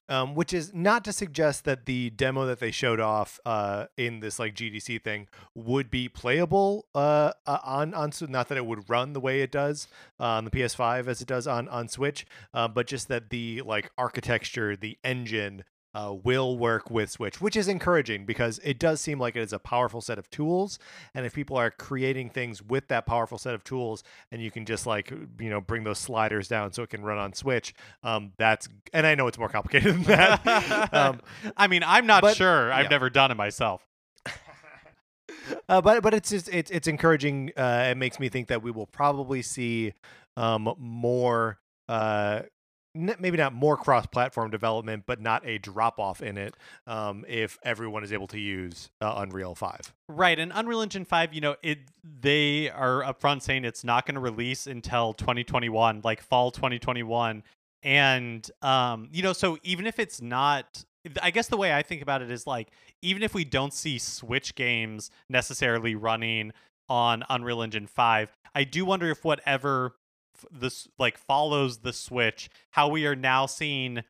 [0.10, 4.20] Um, which is not to suggest that the demo that they showed off uh, in
[4.20, 8.89] this like GDC thing would be playable uh, uh, on on not that it would
[8.89, 9.88] run the way it does
[10.20, 13.62] uh, on the PS5 as it does on on Switch, uh, but just that the
[13.66, 15.64] like architecture, the engine.
[15.96, 19.52] Uh, will work with Switch, which is encouraging because it does seem like it is
[19.52, 20.78] a powerful set of tools.
[21.16, 24.66] And if people are creating things with that powerful set of tools, and you can
[24.66, 27.74] just like you know bring those sliders down so it can run on Switch,
[28.04, 30.94] um, that's and I know it's more complicated than that.
[30.94, 31.22] um,
[31.58, 32.72] I mean, I'm not but- sure.
[32.72, 32.90] I've yeah.
[32.90, 33.88] never done it myself.
[35.70, 37.52] uh, but but it's just it's it's encouraging.
[37.58, 39.94] Uh, it makes me think that we will probably see
[40.38, 41.60] um, more.
[41.88, 42.42] Uh,
[42.94, 46.56] maybe not more cross-platform development, but not a drop-off in it.
[46.88, 49.94] Um, if everyone is able to use uh, Unreal Five.
[50.08, 51.80] Right, and Unreal Engine 5, you know, it
[52.22, 57.44] they are upfront saying it's not going to release until 2021, like fall 2021.
[57.84, 60.84] And um, you know, so even if it's not
[61.22, 62.70] I guess the way I think about it is like
[63.02, 66.52] even if we don't see Switch games necessarily running
[66.90, 69.96] on Unreal Engine 5, I do wonder if whatever
[70.52, 74.04] this like follows the Switch, how we are now seeing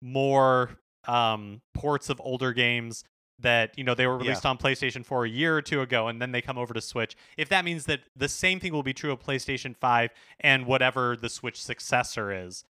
[0.00, 3.04] more um ports of older games
[3.38, 4.28] that you know they were Yeah.
[4.28, 6.80] released on PlayStation 4 a year or two ago and then they come over to
[6.80, 7.16] Switch.
[7.36, 10.10] If that means that the same thing will be true of PlayStation 5
[10.40, 12.64] and whatever the Switch successor is.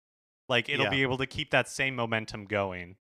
[0.47, 0.91] Like it'll Yeah.
[0.91, 2.95] be able to keep that same momentum going.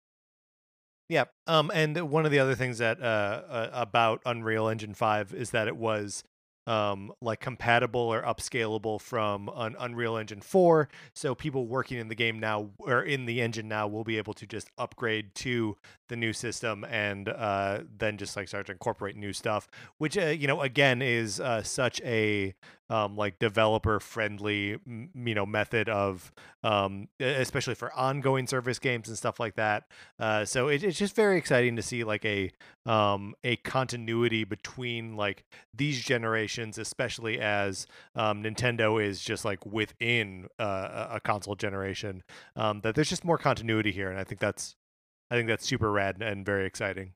[1.08, 1.24] Yeah.
[1.46, 5.50] Um, and one of the other things that uh, uh about Unreal Engine Five is
[5.50, 6.22] that it was
[6.70, 12.14] um like compatible or upscalable from an Unreal Engine 4 so people working in the
[12.14, 15.76] game now or in the engine now will be able to just upgrade to
[16.08, 19.68] the new system and uh then just like start to incorporate new stuff
[19.98, 22.54] which uh, you know again is uh such a
[22.90, 24.76] um, like developer friendly
[25.14, 26.32] you know method of
[26.62, 29.84] um, especially for ongoing service games and stuff like that.
[30.18, 32.50] Uh, so it, it's just very exciting to see like a
[32.84, 37.86] um, a continuity between like these generations, especially as
[38.16, 42.22] um, Nintendo is just like within uh, a console generation.
[42.56, 44.76] Um, that there's just more continuity here, and I think that's
[45.30, 47.12] I think that's super rad and very exciting.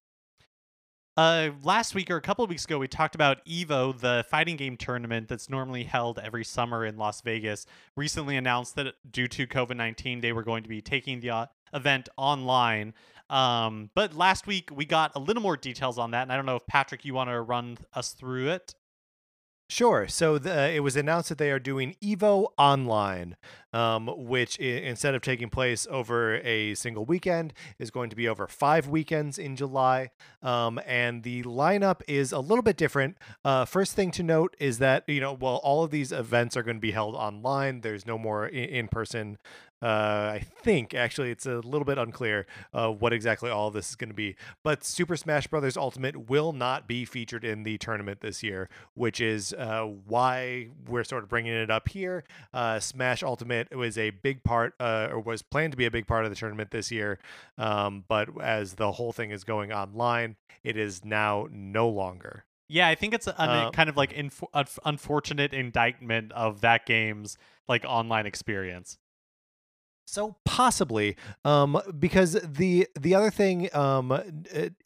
[1.16, 4.56] Uh, last week or a couple of weeks ago, we talked about Evo, the fighting
[4.56, 7.66] game tournament that's normally held every summer in Las Vegas.
[7.96, 11.46] Recently announced that due to COVID 19, they were going to be taking the uh,
[11.72, 12.94] event online.
[13.30, 16.22] Um, but last week, we got a little more details on that.
[16.22, 18.74] And I don't know if Patrick, you want to run us through it?
[19.70, 20.06] Sure.
[20.08, 23.36] So the, it was announced that they are doing Evo Online,
[23.74, 28.28] um, which I- instead of taking place over a single weekend, is going to be
[28.28, 30.10] over five weekends in July.
[30.42, 33.18] Um, and the lineup is a little bit different.
[33.44, 36.62] Uh, first thing to note is that, you know, while all of these events are
[36.62, 37.80] going to be held online.
[37.80, 39.38] There's no more in person
[39.84, 43.96] uh, I think actually it's a little bit unclear uh, what exactly all this is
[43.96, 44.34] going to be.
[44.62, 45.76] But Super Smash Bros.
[45.76, 51.04] Ultimate will not be featured in the tournament this year, which is uh, why we're
[51.04, 52.24] sort of bringing it up here.
[52.54, 56.06] Uh, Smash Ultimate was a big part, uh, or was planned to be a big
[56.06, 57.18] part of the tournament this year,
[57.58, 62.44] um, but as the whole thing is going online, it is now no longer.
[62.68, 64.42] Yeah, I think it's a uh, kind of like inf-
[64.84, 67.36] unfortunate indictment of that game's
[67.68, 68.98] like online experience.
[70.06, 74.22] So possibly, um, because the the other thing, um, uh,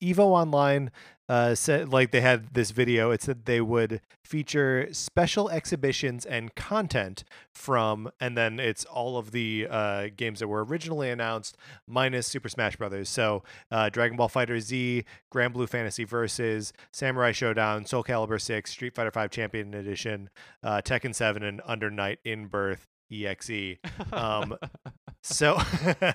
[0.03, 0.91] Evo Online
[1.29, 3.11] uh, said like they had this video.
[3.11, 7.25] It said they would feature special exhibitions and content
[7.55, 11.57] from, and then it's all of the uh, games that were originally announced
[11.87, 13.09] minus Super Smash Brothers.
[13.09, 18.95] So uh, Dragon Ball Fighter Z, Granblue Fantasy Versus, Samurai Shodown, Soul Calibur Six, Street
[18.95, 20.31] Fighter Five Champion Edition,
[20.63, 23.79] uh, Tekken Seven, and Under Night in Birth exe
[24.13, 24.57] um
[25.23, 25.59] so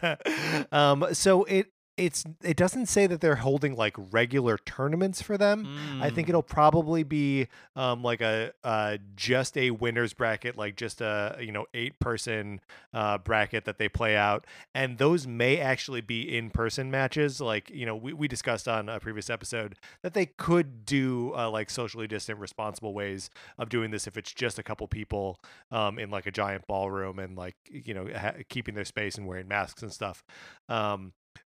[0.71, 5.65] um so it it's it doesn't say that they're holding like regular tournaments for them.
[5.65, 6.01] Mm.
[6.01, 6.29] I think mm.
[6.29, 11.51] it'll probably be um like a uh just a winners bracket, like just a you
[11.51, 12.61] know eight person
[12.93, 17.39] uh bracket that they play out, and those may actually be in person matches.
[17.39, 21.49] Like you know we we discussed on a previous episode that they could do uh,
[21.51, 23.29] like socially distant, responsible ways
[23.59, 25.39] of doing this if it's just a couple people
[25.71, 29.27] um in like a giant ballroom and like you know ha- keeping their space and
[29.27, 30.23] wearing masks and stuff.
[30.69, 31.13] Um,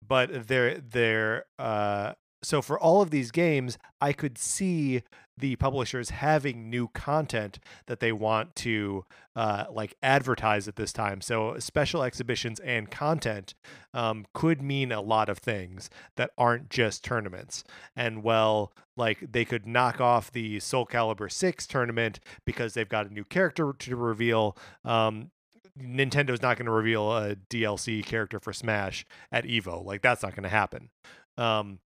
[0.06, 5.02] but they're they're uh so for all of these games i could see
[5.36, 11.20] the publishers having new content that they want to uh, like advertise at this time.
[11.20, 13.54] So special exhibitions and content
[13.92, 17.64] um, could mean a lot of things that aren't just tournaments.
[17.96, 23.10] And well like they could knock off the soul calibur 6 tournament because they've got
[23.10, 25.30] a new character to reveal um,
[25.78, 29.84] Nintendo's not going to reveal a DLC character for Smash at Evo.
[29.84, 30.90] Like that's not going to happen.
[31.36, 31.80] Um,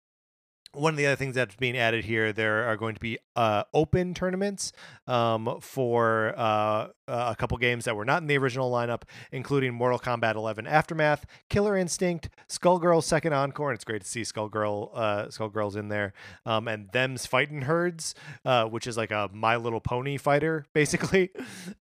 [0.72, 3.64] one of the other things that's being added here, there are going to be uh,
[3.72, 4.72] open tournaments
[5.06, 9.02] um, for uh, a couple games that were not in the original lineup,
[9.32, 14.22] including Mortal Kombat 11 Aftermath, Killer Instinct, Skullgirls Second Encore, and it's great to see
[14.22, 16.12] Skullgirl uh, Skullgirls in there,
[16.44, 18.14] um, and Them's Fighting Herds,
[18.44, 21.30] uh, which is like a My Little Pony fighter, basically.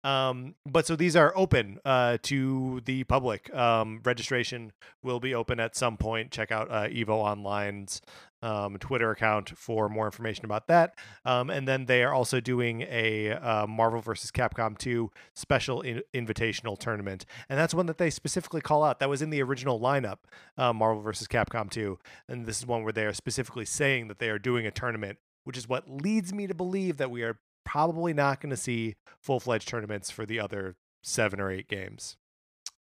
[0.03, 3.53] Um, but so these are open uh, to the public.
[3.53, 4.71] Um, registration
[5.03, 6.31] will be open at some point.
[6.31, 8.01] Check out uh, Evo Online's
[8.45, 10.93] um, Twitter account for more information about that.
[11.25, 14.29] Um, and then they are also doing a uh, Marvel vs.
[14.29, 17.25] Capcom 2 special in- invitational tournament.
[17.49, 18.99] And that's one that they specifically call out.
[18.99, 20.17] That was in the original lineup,
[20.59, 21.27] uh, Marvel vs.
[21.27, 21.97] Capcom 2.
[22.29, 25.17] And this is one where they are specifically saying that they are doing a tournament,
[25.43, 28.93] which is what leads me to believe that we are probably not going to see
[29.19, 32.15] full fledged tournaments for the other seven or eight games.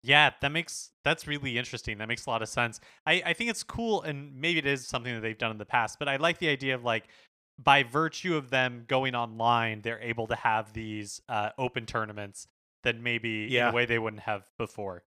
[0.02, 1.98] Yeah, that makes that's really interesting.
[1.98, 2.80] That makes a lot of sense.
[3.06, 5.66] I, I think it's cool and maybe it is something that they've done in the
[5.66, 7.04] past, but I like the idea of like
[7.58, 12.46] by virtue of them going online, they're able to have these uh, open tournaments
[12.82, 13.68] that maybe yeah.
[13.68, 15.04] in a way they wouldn't have before.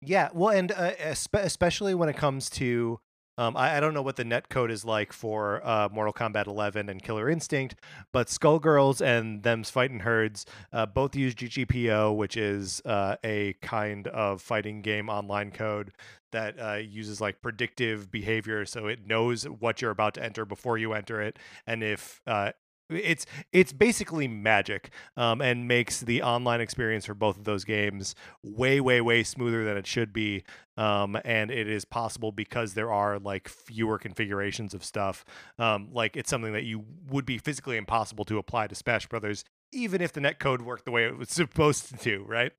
[0.00, 0.92] Yeah, well, and uh,
[1.34, 3.00] especially when it comes to
[3.42, 6.46] um, I, I, don't know what the net code is like for uh, Mortal Kombat
[6.46, 7.74] 11 and Killer Instinct,
[8.12, 14.06] but Skullgirls and Them's Fighting Herds uh, both use GGPO, which is uh, a kind
[14.08, 15.92] of fighting game online code
[16.30, 20.78] that uh, uses like predictive behavior, so it knows what you're about to enter before
[20.78, 22.52] you enter it, and if uh,
[22.96, 28.14] it's it's basically magic um, and makes the online experience for both of those games
[28.42, 30.44] way way way smoother than it should be
[30.76, 35.24] um, and it is possible because there are like fewer configurations of stuff
[35.58, 39.44] um, like it's something that you would be physically impossible to apply to smash brothers
[39.72, 42.52] even if the net code worked the way it was supposed to, right?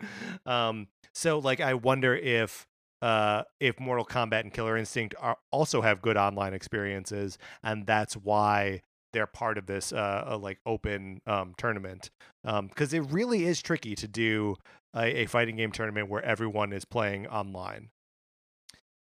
[0.46, 2.68] Um, so like I wonder if
[3.02, 8.16] uh, if Mortal Kombat and Killer Instinct are also have good online experiences, and that's
[8.16, 8.82] why
[9.14, 12.10] they're part of this uh, uh like open um, tournament.
[12.44, 14.58] Because um, it really is tricky to do
[14.96, 17.90] a, a, fighting game tournament where everyone is playing online.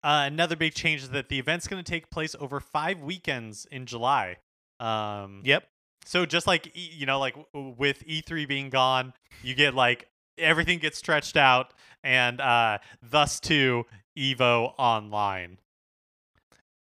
[0.04, 3.66] Uh, another big change is that the event's going to take place over five weekends
[3.70, 4.38] in July.
[4.80, 5.68] Um, yep.
[6.06, 10.98] So just like you know, like with E3 being gone, you get like everything gets
[10.98, 11.74] stretched out,
[12.04, 13.86] and uh, thus too
[14.18, 15.58] Evo Online.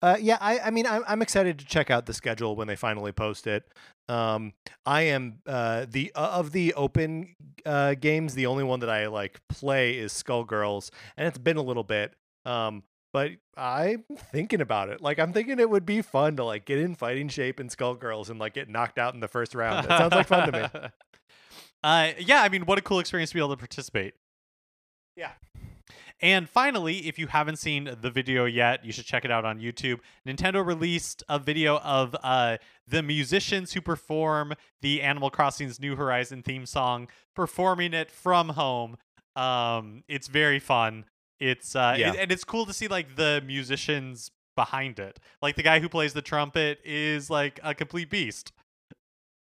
[0.05, 2.75] Uh, yeah, I, I mean, I'm, I'm excited to check out the schedule when they
[2.75, 3.63] finally post it.
[4.07, 4.53] Um,
[4.85, 7.35] I am uh, the uh, of the open
[7.65, 11.61] uh, games, the only one that I like play is Skullgirls, and it's been a
[11.63, 12.13] little bit.
[12.45, 12.83] Um,
[13.13, 15.01] but I'm thinking about it.
[15.01, 18.29] Like I'm thinking it would be fun to like get in fighting shape in Skullgirls
[18.29, 19.87] and like get knocked out in the first round.
[19.87, 20.89] That sounds like fun to me.
[21.83, 24.15] Uh, yeah, I mean, what a cool experience to be able to participate.
[25.15, 25.29] Yeah.
[26.21, 29.59] And finally, if you haven't seen the video yet, you should check it out on
[29.59, 29.99] YouTube.
[30.25, 32.57] Nintendo released a video of uh,
[32.87, 38.97] the musicians who perform the Animal Crossing's New Horizon theme song, performing it from home.
[39.35, 41.05] Um, it's very fun.
[41.39, 42.13] It's uh, yeah.
[42.13, 45.19] it, and it's cool to see like the musicians behind it.
[45.41, 48.51] Like the guy who plays the trumpet is like a complete beast.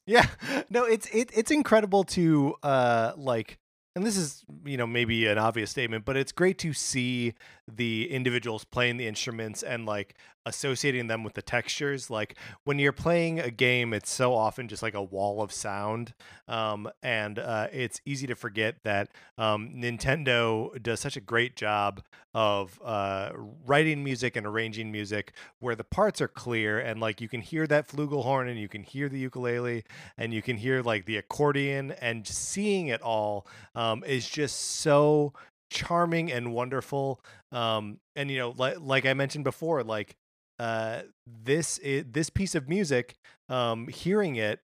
[0.07, 0.27] Yeah.
[0.71, 3.59] No, it's it, it's incredible to uh like
[3.99, 7.35] and this is you know maybe an obvious statement but it's great to see
[7.67, 10.15] the individuals playing the instruments and like
[10.49, 14.83] associating them with the textures like when you're playing a game it's so often just
[14.83, 16.15] like a wall of sound
[16.49, 22.03] um, and uh, it's easy to forget that um, nintendo does such a great job
[22.35, 23.31] of uh,
[23.67, 27.67] writing music and arranging music where the parts are clear and like you can hear
[27.67, 29.85] that flugelhorn and you can hear the ukulele
[30.17, 35.33] and you can hear like the accordion and seeing it all um, is just so
[35.71, 37.21] charming and wonderful.
[37.53, 40.17] Um, and you know, like like I mentioned before, like
[40.59, 43.17] uh, this is, this piece of music,
[43.49, 44.61] um, hearing it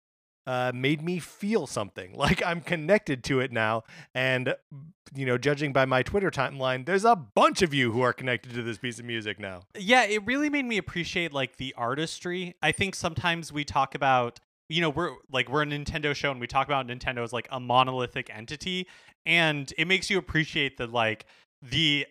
[0.46, 3.84] uh, made me feel something like I'm connected to it now.
[4.14, 4.54] And,
[5.14, 8.52] you know, judging by my Twitter timeline, there's a bunch of you who are connected
[8.54, 9.62] to this piece of music now.
[9.78, 12.54] Yeah, it really made me appreciate like the artistry.
[12.62, 14.40] I think sometimes we talk about
[14.70, 17.46] you know we're like we're a Nintendo show and we talk about Nintendo as like
[17.50, 18.86] a monolithic entity
[19.26, 21.26] and it makes you appreciate the like
[21.62, 22.06] the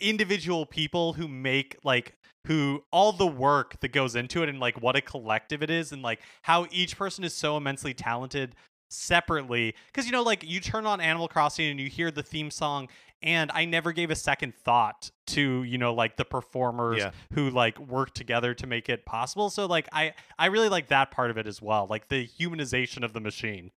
[0.00, 2.16] individual people who make like
[2.46, 5.92] who all the work that goes into it and like what a collective it is
[5.92, 8.54] and like how each person is so immensely talented
[8.90, 9.74] separately.
[9.86, 12.88] Because you know like you turn on animal crossing and you hear the theme song
[13.22, 17.10] and i never gave a second thought to you know like the performers yeah.
[17.32, 19.50] who like work together to make it possible.
[19.50, 23.02] So like i i really like that part of it as well like the humanization
[23.02, 23.70] of the machine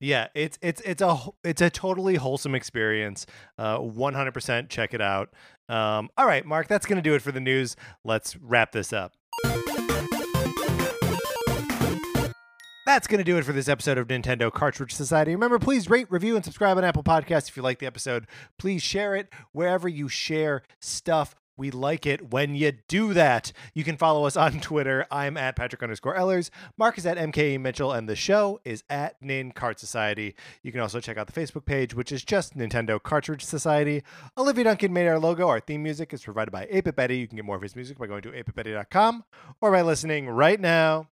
[0.00, 3.26] yeah, it's it's it's a it's a totally wholesome experience.
[3.58, 5.30] Uh, 100% check it out.
[5.68, 7.76] Um, all right, Mark, that's going to do it for the news.
[8.04, 9.12] Let's wrap this up.
[12.86, 15.32] That's going to do it for this episode of Nintendo Cartridge Society.
[15.32, 18.26] Remember, please rate, review, and subscribe on Apple Podcasts if you like the episode.
[18.58, 21.36] Please share it wherever you share stuff.
[21.60, 23.52] We like it when you do that.
[23.74, 25.06] You can follow us on Twitter.
[25.10, 26.50] I'm at Patrick underscore Ellers.
[26.78, 30.34] Mark is at MKE Mitchell, and the show is at Nin Cart Society.
[30.62, 34.02] You can also check out the Facebook page, which is just Nintendo Cartridge Society.
[34.38, 35.48] Olivia Duncan made our logo.
[35.48, 37.18] Our theme music is provided by Ape Betty.
[37.18, 39.24] You can get more of his music by going to apebetty.com
[39.60, 41.08] or by listening right now.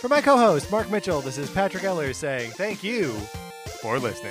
[0.00, 3.12] For my co host, Mark Mitchell, this is Patrick Ellers saying thank you
[3.80, 4.30] for listening.